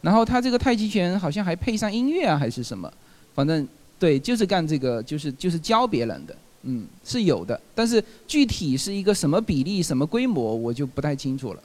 [0.00, 2.90] 然后他这个太极拳好像还配上音乐啊，还是什么？
[3.34, 6.34] 反正对，就是干这个，就是就是教别人的。
[6.62, 11.62] 嗯，是有的，但是具体是一个什么比例、什么规模，我就不太清楚了。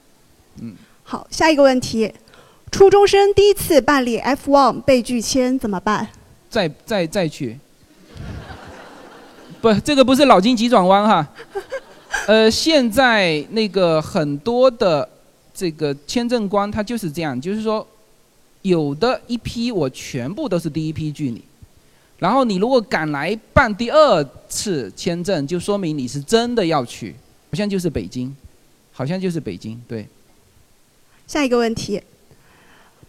[0.60, 0.76] 嗯。
[1.02, 2.12] 好，下一个问题，
[2.70, 6.08] 初中生第一次办理 F1 被拒签怎么办？
[6.50, 7.58] 再再再去，
[9.60, 11.26] 不，这个不是脑筋急转弯哈。
[12.26, 15.08] 呃，现在那个很多的
[15.54, 17.86] 这个签证官他就是这样，就是说，
[18.62, 21.42] 有的一批我全部都是第一批拒你，
[22.18, 27.14] 然后你如果敢来办第二次签证，就说明你是真的要去，
[27.50, 28.34] 好像就是北京，
[28.92, 30.06] 好像就是北京，对。
[31.26, 32.02] 下一个问题。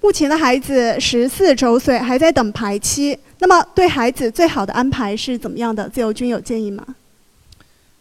[0.01, 3.17] 目前的孩子十四周岁，还在等排期。
[3.39, 5.87] 那么，对孩子最好的安排是怎么样的？
[5.89, 6.95] 自由军有建议吗？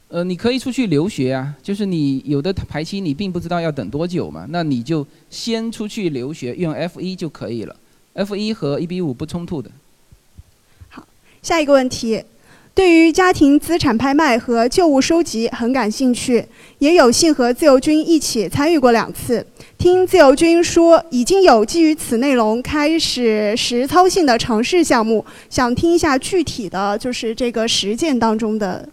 [0.09, 7.77] 呃，你可以出去留学啊，就是你有的排期你并不知道要等多久嘛，那你就先出去留学，用 F 一就可以了。
[8.15, 9.71] F 一和一比五不冲突的。
[10.89, 11.07] 好，
[11.43, 12.25] 下一个问题。
[12.79, 16.47] 对于家庭资产拍卖和旧物收集很感兴趣，
[16.79, 19.45] 也有幸和自由军一起参与过两次。
[19.77, 28.89] 听自由军说，已经有基于此内容开始实操性的尝试项目，想听一下具体的就是这个实践当中的。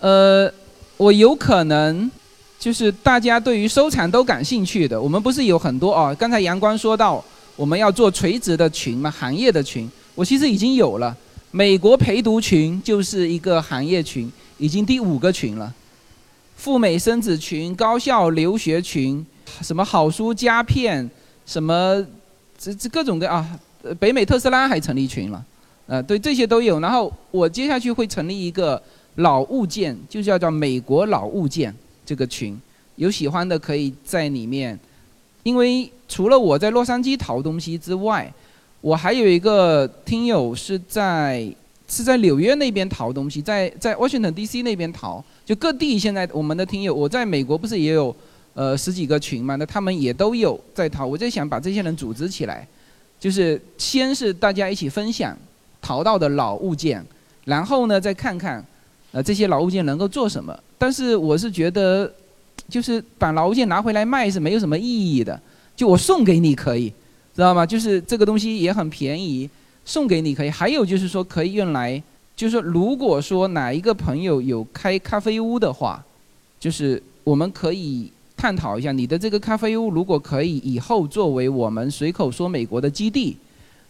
[0.00, 0.52] 呃，
[0.98, 2.10] 我有可能
[2.58, 6.14] 就是大家对于收藏都感兴趣的，我们不是有很多哦？
[6.18, 7.24] 刚才阳光说到
[7.56, 11.16] 我们要做垂直的群嘛，行业的群，我其实已经有了。
[11.52, 15.74] 美国陪读群就是一个行业群，已经第五个群了。
[16.56, 19.24] 赴美生子群、高校留学群、
[19.60, 21.10] 什么好书佳片、
[21.44, 22.06] 什么
[22.56, 23.58] 这这各种各啊，
[23.98, 25.44] 北美特斯拉还成立群了，
[25.86, 26.78] 呃，对这些都有。
[26.78, 28.80] 然后我接下去会成立一个
[29.16, 31.74] 老物件，就叫叫美国老物件
[32.06, 32.56] 这个群，
[32.94, 34.78] 有喜欢的可以在里面。
[35.42, 38.32] 因为除了我在洛杉矶淘东西之外，
[38.80, 41.46] 我还有一个听友是在
[41.88, 44.62] 是在纽约那边淘东西，在在 Washington D.C.
[44.62, 48.14] 那边淘，就各地现在我们的听友，我在美国不是也有
[48.54, 49.56] 呃十几个群嘛？
[49.56, 52.66] 那他们也都有在淘，我在想把这些人组织起来，
[53.18, 55.36] 就是先是大家一起分享
[55.82, 57.04] 淘到的老物件，
[57.44, 58.64] 然后呢再看看
[59.12, 60.56] 呃这些老物件能够做什么。
[60.78, 62.10] 但是我是觉得，
[62.68, 65.38] 就是把老物件拿回来卖是没有什么意义的，
[65.76, 66.92] 就我送给你可以，
[67.40, 67.64] 知道吗？
[67.64, 69.48] 就是这个东西也很便宜。
[69.82, 72.00] 送给你可以，还有就是说可以用来，
[72.36, 76.04] 就是说如果说哪一个朋友有开咖啡屋的话，
[76.60, 83.36] 就是我们可以探讨一下你的这个咖啡屋，如果可以以后作为我们随口说美国的基地，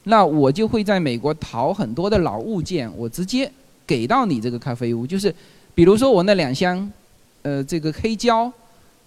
[0.04, 3.50] 那我就会在美国淘很多的老物件，我直接
[3.84, 5.34] 给到你这个咖啡屋，就是
[5.74, 6.90] 比如说我那两箱，
[7.42, 8.50] 呃，这个黑胶，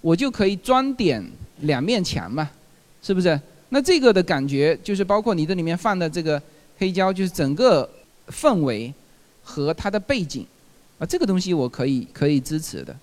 [0.02, 1.26] 我就可以装点
[1.62, 2.48] 两面墙嘛，
[3.02, 3.40] 是不是？
[3.74, 6.42] 那这个的感觉就是包括你这里面放的这个。
[6.76, 7.88] 黑胶就是整个
[8.30, 8.92] 氛围
[9.44, 10.46] 和它的背景
[10.98, 12.94] 啊，这个东西我可以可以支持的，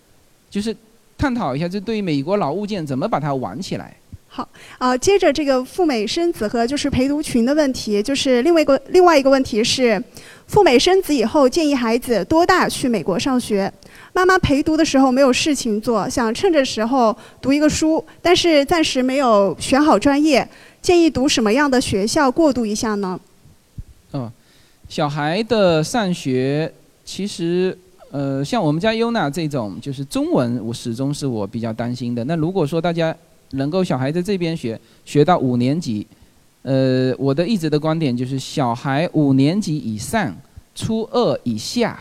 [0.51, 0.77] 就是
[1.17, 3.97] 探讨一下，这对于美国老物件怎么把它玩起来。
[4.27, 4.47] 好
[4.77, 10.03] 啊，接着这个赴美生子和就是陪读群的问题，就是另外一个另外一个问题是，
[10.49, 13.73] 赴美生子以后建议孩子多大去美国上学？
[14.13, 20.47] 妈妈陪读的时候没有事情做，想趁着时候读一个书，但是暂时没有选好专业，
[20.83, 23.19] 建议读什么样的学校过渡一下呢？
[24.13, 24.31] 嗯，
[24.89, 26.73] 小孩的上学
[27.05, 27.77] 其实，
[28.11, 32.25] 呃，像我们家优娜这种，就是中文，我始终是我比较担心的。
[32.25, 33.15] 那如果说大家
[33.51, 36.05] 能够小孩在这边学，学到五年级，
[36.63, 40.37] 呃，我的一直的观点就是，小孩五年级以上，
[40.75, 41.99] 初二以下，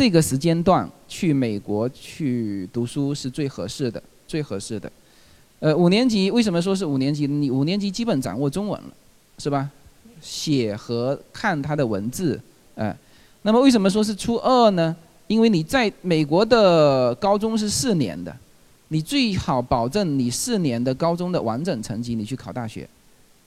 [0.00, 4.90] 这个时间段去美国去读书是最合适的，最合适的。
[5.58, 7.26] 呃，五年级为什么说是五年级？
[7.26, 8.88] 你五年级基本掌握中文了，
[9.36, 9.68] 是吧？
[10.22, 12.40] 写和看他的文字，
[12.76, 12.96] 哎，
[13.42, 14.96] 那么为什么说是初二呢？
[15.26, 18.34] 因为你在美国的高中是四年的，
[18.88, 22.88] 你最好保证你四年的高中的完整成绩，你去考大学，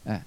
[0.04, 0.24] 哎，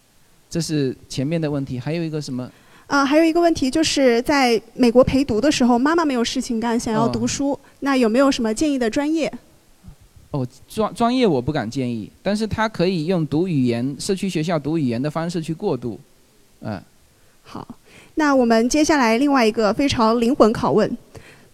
[0.51, 1.79] 这是前面的问题。
[1.79, 2.51] 还有一个什么？
[2.87, 9.33] 啊，还有一个问题就是在美国陪读的时候，妈妈没有事情干，想要读书，那有没有什么建议的专业？
[10.31, 15.99] 哦，专专业我不敢建议，但是他可以用读语言社区学校读语言的方式去过渡。
[16.61, 16.81] 嗯，
[17.43, 17.67] 好，
[18.15, 20.97] 那我们接下来另外一个非常灵魂拷问：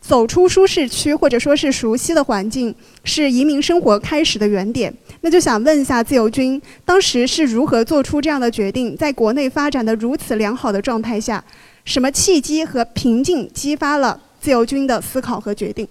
[0.02, 2.74] 走出舒适区或者说是熟悉的环境，
[3.04, 4.92] 是移民生活开始的原点。
[5.20, 8.96] 那就想问一下自由军，当时是如何做出这样的决定？
[8.96, 11.42] 在国内发展的如此良好的状态下，
[11.84, 15.88] 什么契机和瓶颈激发了自由军的思考和决定？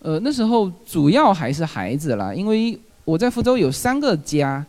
[0.00, 4.64] 呃，那时候主要还是孩子了，因为我在福州有三个家，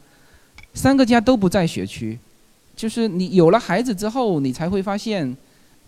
[0.73, 2.19] 三个家都不在学区。
[2.75, 5.35] 就是你有了孩子之后，你才会发现，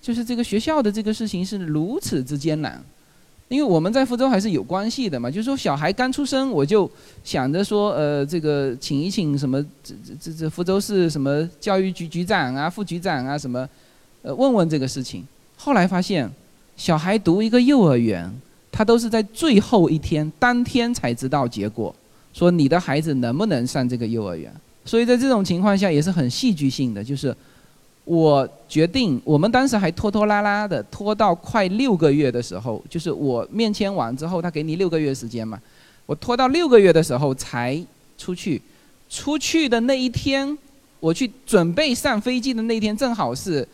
[0.08, 2.82] 就是这个学校的这个事情是如此之艰难。
[3.50, 6.90] 因为我们在福州还是有关系的嘛，就是说小孩刚出生，我就
[7.26, 13.68] 想着说，呃，这个请一请什么这这这这福州市什么教育局局长啊、副局长啊什么，
[14.22, 15.26] 呃，问问这个事情。
[15.58, 16.30] 后来发现，
[16.78, 18.34] 小孩读一个幼儿园，
[18.72, 21.94] 他都是在最后一天当天才知道结果，
[22.34, 24.50] 说你的孩子能不能上这个幼儿园。
[24.86, 27.36] 所以在这种情况下也是很戏剧性的，就是
[28.08, 35.60] 我决定，我们当时还拖拖拉拉的拖到快六个月的时候，就是我面签完之后，他给你六个月时间嘛，
[36.06, 37.78] 我拖到六个月的时候才
[38.18, 38.62] 出去，
[39.10, 40.58] 出去的那一天，
[41.02, 43.68] 我去准备上飞机的那天，正好是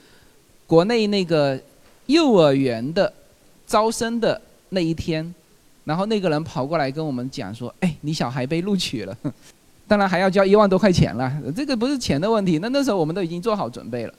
[0.66, 1.60] 国内那个
[2.08, 3.14] 幼儿园的
[3.68, 5.32] 招生的那一天，
[5.84, 9.16] 然后那个人跑过来跟我们讲说，哎，你小孩被录取了。
[9.86, 12.58] 当然还要交一万多块钱了， 这个不是钱的问题。
[12.60, 14.14] 那那时候我们都已经做好准备了，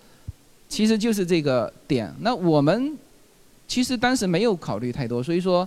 [0.68, 2.12] 其实就是这个点。
[2.20, 2.96] 那我们
[3.66, 5.66] 其实当时没有考虑太多，所以说，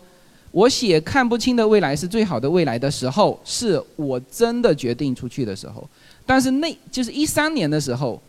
[0.52, 5.88] 我写看不清的未来是最好的未来的时候，是我真的决定出去的时候。
[6.26, 8.22] 但是那就是一三年的时候，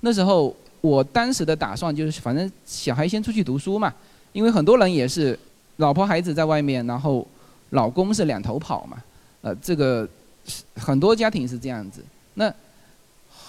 [0.00, 3.92] 那时候我当时的打算就是，反正小孩先出去读书嘛，
[4.32, 5.38] 因为很多人也是
[5.76, 7.26] 老婆孩子在外面，然后
[7.70, 8.96] 老公是两头跑嘛，
[9.42, 10.08] 呃，这个。
[10.76, 12.04] 很多家庭是这样子，
[12.34, 12.52] 那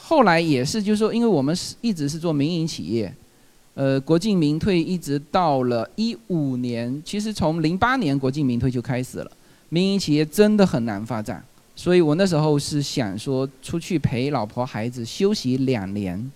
[0.08, 3.12] 后来也是，就是说，因为我们是一直是做民营企业，
[3.74, 9.32] 呃，国进民退一直到了一五年，其实从零八年国进民退就开始了，
[9.70, 11.44] 民营企业真的很难发展，
[11.76, 16.32] 所以我那时候是想说出去陪老婆孩子休息两年，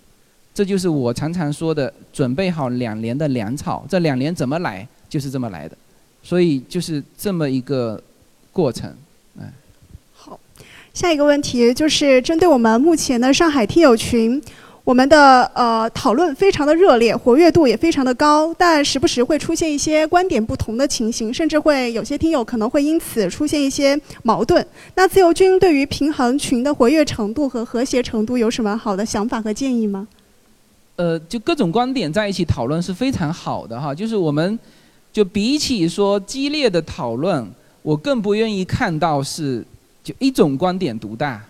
[0.52, 5.78] 这就是我常常说的准备好两年的粮草，这两年怎么来就是这么来的，
[6.24, 8.02] 所以就是这么一个
[8.52, 8.92] 过程。
[10.92, 14.42] 下一个问题就是针对我们目前的上海听友群，
[14.82, 24.66] 我们的呃讨论非常的热烈，活跃度也非常的高，但时不时会出现一些观点不同的情形，甚至会有些听友可能会因此出现一些矛盾。
[24.96, 30.08] 那自由军对于平衡群的活跃程度和和谐程度有什么好的想法和建议吗？
[30.96, 34.58] 呃，就各种观点在一起讨论是非常好的哈，就是我们
[35.12, 37.48] 就比起说激烈的讨论，
[37.80, 39.64] 我更不愿意看到是
[40.02, 41.44] 就一种观点独大。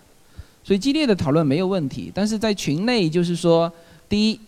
[0.63, 3.73] 所以激烈的讨论没有问题，但是在群内就是说，
[4.11, 4.39] 第一，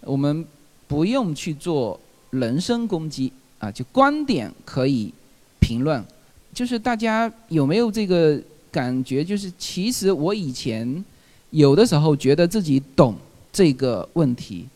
[0.00, 0.44] 我们
[0.88, 1.98] 不用去做
[2.30, 5.14] 人身攻击啊，就观点可以
[5.60, 6.04] 评论，
[6.52, 8.38] 就是大家有没有这个
[8.72, 9.24] 感觉？
[9.24, 11.02] 就是其实我以前
[11.50, 13.14] 有的时候觉得自己懂
[13.52, 14.66] 这个问题，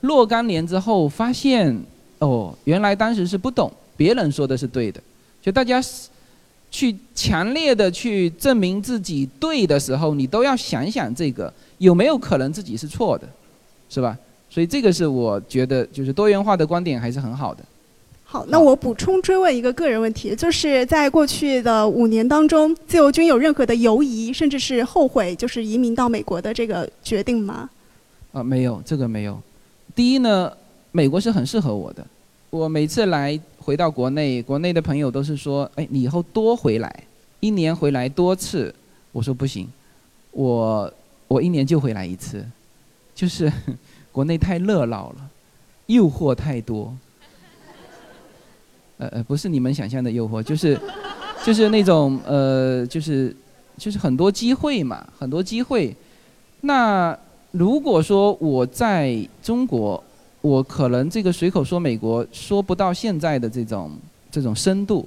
[0.00, 1.80] 若干年之后发现，
[2.18, 5.00] 哦，原来当时是不懂，别人说的是对的，
[5.40, 6.08] 就大家是。
[6.70, 13.26] 去强烈的去证明自己对的时候，你都要想想这个有没有可能自己是错的，
[13.88, 14.18] 是吧？
[14.50, 17.64] 所以这个是我觉得就是多元化的观点还是很好的。
[18.24, 27.70] 好，那我补充追问一个个人问题，就是在过去的五年当中，自由军有任何的犹疑，甚至是后悔，就是移民到美国的这个决定吗？
[28.32, 29.40] 啊，没有，这个没有。
[29.94, 30.52] 第一呢，
[30.92, 32.06] 美国是很适合我的，
[32.50, 33.40] 我每次来。
[33.66, 37.02] 回到国内，国内的朋友都是说：“哎，你以后多回来，
[37.40, 38.72] 一年回来多次。”
[39.10, 39.68] 我说：“不行，
[40.30, 40.92] 我
[41.26, 42.46] 我一年就回来一次，
[43.12, 43.52] 就是
[44.12, 45.16] 国内太热闹了，
[45.86, 46.96] 诱惑太多。
[48.98, 50.80] 呃呃，不是你们想象的诱惑，就是
[51.44, 53.34] 就是那种呃，就是
[53.76, 55.92] 就是很多机会嘛，很多机会。
[56.60, 57.18] 那
[57.50, 60.00] 如果说我在中国。”
[60.46, 63.90] 我可能这个随口说美国说不到现在的这种
[64.30, 65.04] 这种深度，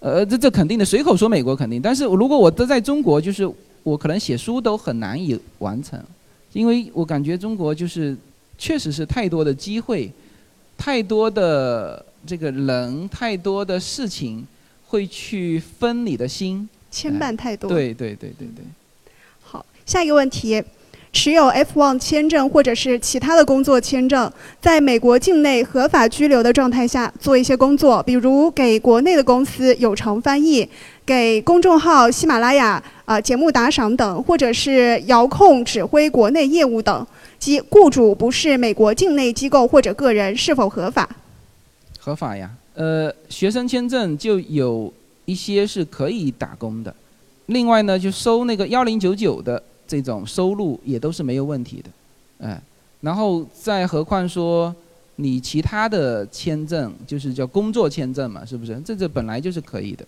[0.00, 1.82] 呃，这这肯定的，随口说美国肯定。
[1.82, 3.46] 但是如果我都在中国，就是
[3.82, 6.02] 我可能写书都很难以完成，
[6.54, 8.16] 因为我感觉中国就是
[8.56, 10.10] 确实是太多的机会，
[10.78, 14.46] 太多的这个人，太多的事情
[14.86, 17.68] 会去分你的心，牵绊太多。
[17.68, 18.64] 对对对对对。
[19.42, 20.64] 好，下一个问题。
[21.16, 30.68] 持有 F1 签证或者是其他的工作签证，在美国境内合法居留的状态下做一些工作，比如给国内的公司有偿翻译，
[31.06, 37.06] 给公众号喜马拉雅啊节目打赏等，或者是遥控指挥国内业务等，
[37.38, 41.08] 即雇主不是美国境内机构或者个人，是否合法？
[41.98, 44.92] 合法呀，呃，学生签证就有
[45.24, 46.94] 一些是可以打工的，
[47.46, 49.62] 另外呢，就收那个幺零九九的。
[49.86, 52.60] 这种收入也都是没有问题的，哎，
[53.00, 54.74] 然后再何况说
[55.16, 58.80] 你其他的签证，就是叫工作签证嘛，是不是？
[58.84, 60.04] 这这本来就是可以的，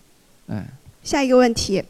[0.49, 0.67] 哎。
[1.01, 1.83] 下一个问题，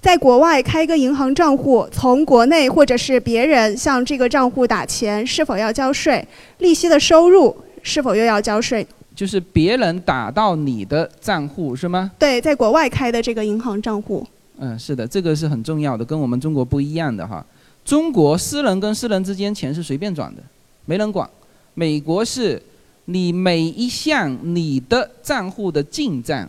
[0.00, 6.26] 在国外开一个银行账户，从国内或者是别人向这个账户打钱，是否要交税？
[6.58, 8.86] 利息的收入是否又要交税？
[9.14, 12.12] 就是别人打到你的账户是吗？
[12.18, 14.26] 对，在国外开的这个银行账户。
[14.58, 17.44] 嗯，是的，这个是很重要的，跟我们中国不一样的哈。
[17.84, 20.42] 中国私人跟私人之间钱是随便转的，
[20.86, 21.28] 没人管。
[21.74, 22.60] 美国是，
[23.04, 26.48] 你每一项你的账户的进账，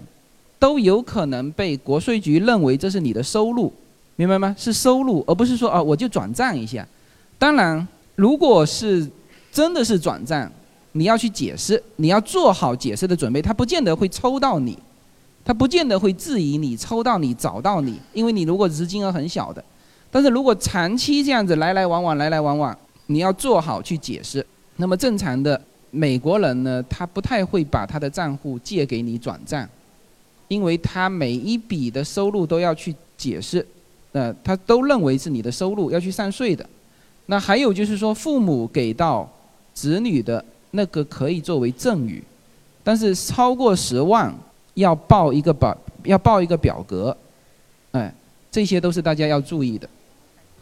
[0.57, 3.71] 都有可能被国税局认为这是你的收入，
[4.15, 4.55] 明白吗？
[4.57, 6.87] 是收入，而不是说啊我就转账一下。
[7.37, 7.85] 当然，
[8.15, 9.07] 如果是
[9.51, 10.49] 真的是转账，
[10.93, 14.79] 你要去解释，你要做好解释的准备，他不见得会抽到你。
[15.47, 19.63] 他不见得会质疑你抽到你找到你，因为你如果只是金额很小的，
[20.11, 24.45] 但是如果长期这样子来来往往来来往往，你要做好去解释。
[24.75, 25.59] 那么正常的
[25.89, 29.65] 美国人呢，他不太会把他的账户借给你转账，
[30.49, 33.65] 因为他每一笔的收入都要去解释，
[34.11, 36.69] 呃，他都认为是你的收入要去上税的。
[37.27, 39.25] 那还有就是说，父母给到
[39.73, 42.21] 子女的那个可以作为赠与，
[42.83, 44.35] 但是超过十万。
[44.77, 47.15] 要报一个表，要报一个表格，
[47.93, 48.13] 哎，
[48.51, 49.89] 这些都是大家要注意的。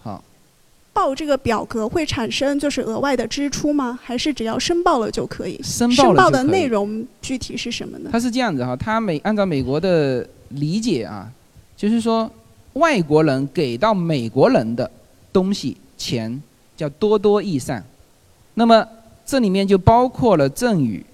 [0.02, 0.24] 好，
[0.94, 4.00] 报这个表格会产生就是额外的支出吗？
[4.02, 5.60] 还是只要申报了就可以？
[5.62, 8.10] 申报申报的内容具体是什么呢？
[8.10, 11.30] 它是这样子哈，它美按照美国的理解啊，
[11.76, 12.32] 就是说
[12.74, 14.90] 外国人给到美国人的
[15.34, 16.42] 东西钱
[16.78, 17.84] 叫多多益善，
[18.54, 18.88] 那么
[19.26, 21.06] 这里面就包括了赠与，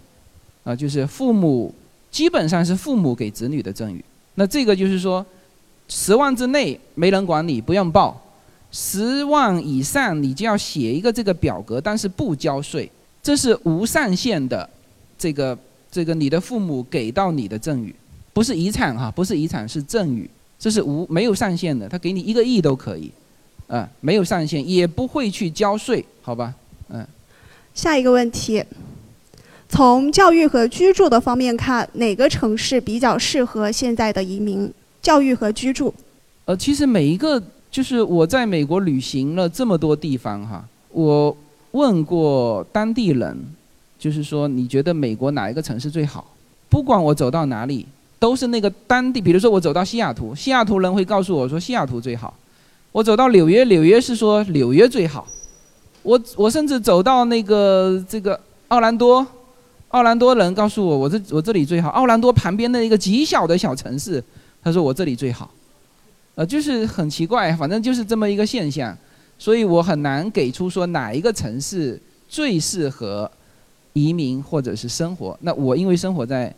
[0.64, 1.74] 啊，就是父母。
[2.12, 4.04] 基本上是父母给子女的赠与，
[4.36, 5.26] 那这个就是说，
[5.88, 8.14] 十万之内没人管你，不用报；
[8.72, 12.92] 十万以上你就要写一个这个表格，但是不交税，
[13.24, 14.70] 这是无上限的，
[15.18, 15.58] 这个
[15.90, 17.96] 这个你的父母给到你的赠与，
[18.34, 20.30] 不是遗产哈，不是遗产是赠与，
[20.60, 23.10] 这是无没有上限的，他给你一个亿都可以，
[23.68, 26.54] 啊，没有上限，也不会去交税，好吧？
[26.90, 27.08] 嗯。
[27.74, 28.62] 下一个问题，
[29.72, 34.70] 从教育和居住的方面看，哪个城市比较适合现在的移民？
[35.02, 35.94] 教育和居住？
[36.44, 37.42] 呃，其实每一个，
[37.72, 41.36] 就是我在美国旅行了这么多地方哈，我
[41.72, 43.36] 问过当地人，
[43.98, 46.28] 就是说你觉得美国哪一个城市最好？
[46.70, 47.88] 不管我走到哪里，
[48.20, 52.34] 都是那个当地，比如说我走到西雅图，西雅图人会告诉我说西雅图最好；
[52.92, 55.26] 我走到纽约，纽约是说纽约最好。
[56.04, 58.38] 我我甚至走到那个这个
[58.68, 59.26] 奥兰多，
[59.92, 61.90] 奥兰多人告诉我，我这我这里最好。
[61.90, 64.24] 奥兰多旁边的一个极小的小城市，
[64.64, 65.50] 他说我这里最好，
[66.36, 68.98] 呃，就是很奇怪，反正就是这么一个现象，
[69.38, 73.30] 所以我很难给出说哪一个城市最适合
[73.94, 75.38] 移民或者是生活。
[75.42, 76.54] 那我因为生活在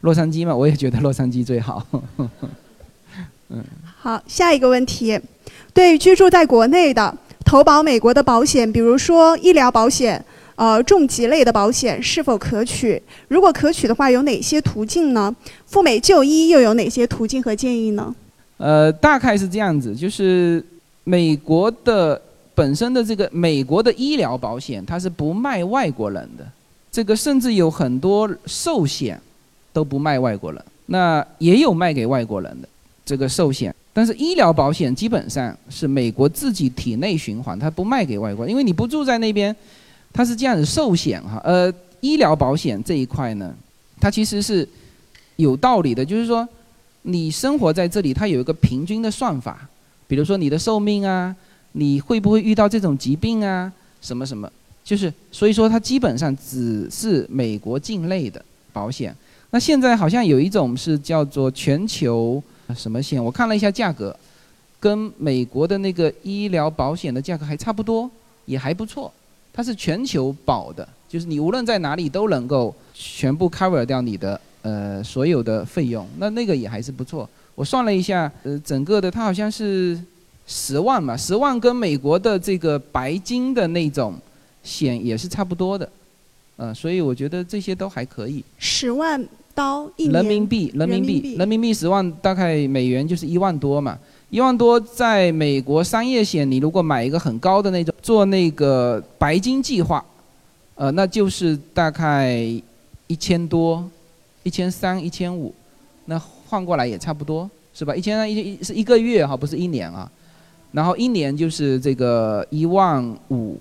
[0.00, 1.86] 洛杉矶嘛，我也觉得洛杉矶最好。
[2.16, 3.62] 嗯。
[4.00, 5.20] 好，下一个问题，
[5.74, 7.14] 对居住在国内的。
[7.44, 10.24] 投保美国的保险，比如说医疗保险、
[10.62, 13.02] 呃重疾类的保险，是否可取？
[13.26, 15.34] 如果可取的话，有哪些途径呢？
[15.66, 18.14] 赴美就医又有哪些途径和建议呢？
[18.58, 20.64] 呃，大概是这样子，就是
[21.02, 22.22] 美国的
[22.54, 26.46] 本身的这个美国的医疗保险，它是不卖外国人的，
[26.92, 29.20] 这个甚至有很多寿险
[29.72, 32.68] 都不卖外国人，那也有卖给外国人的
[33.04, 33.74] 这个寿险。
[33.92, 39.54] 但是医疗保险基本上是美国自己体内循环，它不卖给外国，因为你不住在那边，
[40.12, 41.40] 它是这样子寿险哈。
[41.44, 43.54] 呃，医疗保险这一块呢，
[44.00, 44.68] 它其实是
[45.36, 46.46] 有道理的，就是说
[47.02, 49.68] 你生活在这里，它有一个平均的算法，
[50.06, 51.34] 比如说你的寿命啊，
[51.72, 54.50] 你会不会遇到这种疾病啊，什么什么，
[54.84, 59.14] 就是所以说它基本上只是美国境内的保险。
[59.50, 62.42] 那现在好像有一种是叫做全球。
[62.74, 63.22] 什么险？
[63.22, 64.16] 我看了一下价格，
[64.80, 68.10] 跟美国的那个医疗保险的价格还差不多，
[68.46, 69.12] 也还不错。
[69.52, 76.08] 它是全球保的，就是你无论在哪里都能够全部 cover 掉你的呃所有的费用。
[76.18, 77.28] 那那个也还是不错。
[77.54, 80.00] 我算了一下，呃，整个的它好像是
[80.46, 84.14] 十万嘛，十万跟美国的这个白金的那种
[84.62, 85.88] 险也是差不多的，
[86.56, 88.44] 呃，所以我觉得这些都还可以。
[88.58, 89.26] 十万。
[89.54, 93.98] 刀人民币，人民币，人民币十万，大概美元就是一万多嘛。
[94.32, 100.02] 一万多，在美国商业险，你如果买一个很高的那种，做那个白金计划，
[100.74, 102.34] 呃，那就是大概
[103.06, 103.86] 一千多，
[104.42, 105.54] 一千三，一千五，
[106.06, 107.94] 那换过来也差不多，是吧？
[107.94, 110.10] 一千三一千是一个月哈，不是一年啊。
[110.70, 113.58] 然后一年就是这个一万五，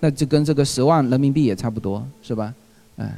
[0.00, 2.52] 那就跟这个十万人民币也差不多，是吧？
[2.98, 3.08] 嗯。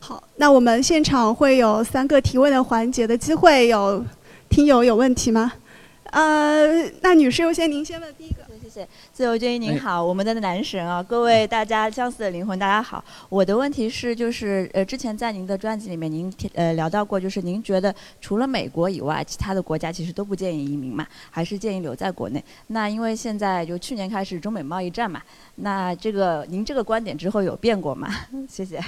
[0.00, 4.02] 好，那我们现场会有三个提问的环节的机会，有
[4.48, 5.52] 听友有问题吗？
[6.10, 8.46] 呃，那女士优先，您先问第一个。
[8.62, 13.02] 谢谢，自由军您好，我们的男神啊，各位大家相似的灵魂，大家好。
[13.28, 22.42] 我的问题是，就是呃，之前在您的专辑里面，您呃聊到过，就是您觉得除了美国以外，其他的国家其实都不建议移民嘛，还是建议留在国内？
[22.66, 25.22] 那因为现在就去年开始中美贸易战嘛，
[25.54, 28.08] 那这个您这个观点之后有变过吗？
[28.50, 28.82] 谢谢。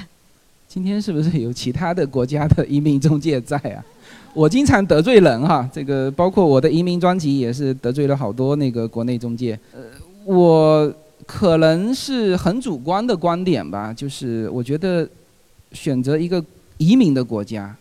[0.68, 3.82] 今天是不是有其他的国家的移民中介在啊？
[4.34, 9.58] 我经常得罪人哈，这个包括我的移民专辑也是得罪了好多那个国内中介。
[9.72, 9.80] 呃，
[10.26, 10.92] 我
[11.26, 15.08] 可能是很主观的观点吧，就是我觉得
[15.72, 16.44] 选择一个
[16.76, 17.74] 移民的国家，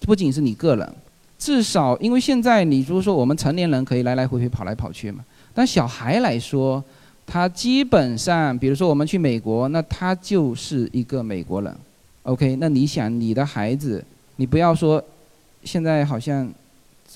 [0.00, 0.94] 不仅是你个人，
[1.38, 6.84] 至少因为现在你如果说我们成年人可以来来回回跑来跑去嘛，但小孩来说，
[7.26, 11.74] 他基本上，比如说我们去美国，那他就是一个美国人。
[12.24, 14.02] OK，那你想你的孩子，
[14.36, 15.02] 你不要说，
[15.62, 16.50] 现在好像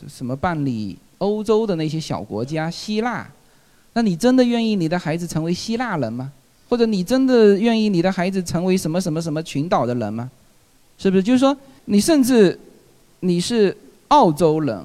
[0.06, 3.26] 什么办理欧洲的那些小国家，希腊，
[3.94, 6.30] 那你真的愿意你的孩子成为希腊人吗？
[6.68, 10.30] 或者你真的愿意你的孩子成为什么什么什么群岛的人吗？
[10.98, 11.22] 是不是？
[11.22, 11.56] 就是说，
[11.86, 12.60] 你甚至
[13.20, 13.74] 你是
[14.09, 14.85] 澳洲人，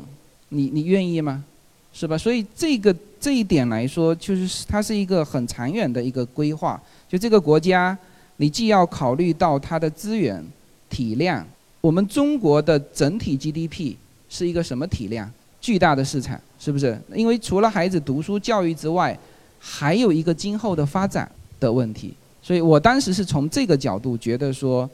[0.49, 1.43] 你你愿意吗？
[1.91, 2.17] 是吧？
[2.17, 7.97] 所以这个这一点来说，就是它是一个很长远的一个规划，就这个国家。
[8.37, 10.43] 你既要考虑到它的资源
[10.89, 11.45] 体量，
[11.81, 13.95] 我们中国的整体 GDP
[14.29, 15.31] 是一个什么体量？
[15.61, 16.99] 巨大的市场，是不是？
[17.13, 19.17] 因为除了孩子读书教育之外，
[19.59, 22.13] 还有一个今后的发展的问题。
[22.41, 24.89] 所以我当时是从这个角度觉得说，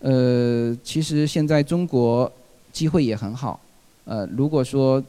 [0.00, 2.30] 呃，其实现在中国
[2.72, 3.60] 机会也很好。
[4.04, 5.00] 呃，如果说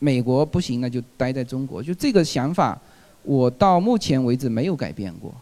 [0.00, 1.80] 美国不行，那就待在中国。
[1.80, 2.76] 就这个想法，
[3.22, 5.32] 我到目前为止没有改变过。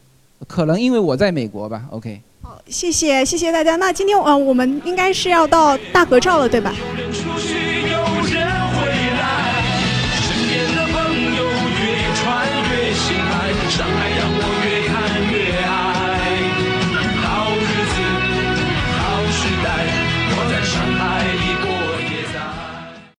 [0.46, 2.20] 可能因为我在美国吧，OK。
[2.42, 3.76] 好，谢谢谢谢大家。
[3.76, 6.74] 那今天呃，我们应该是要到大合照了，对吧？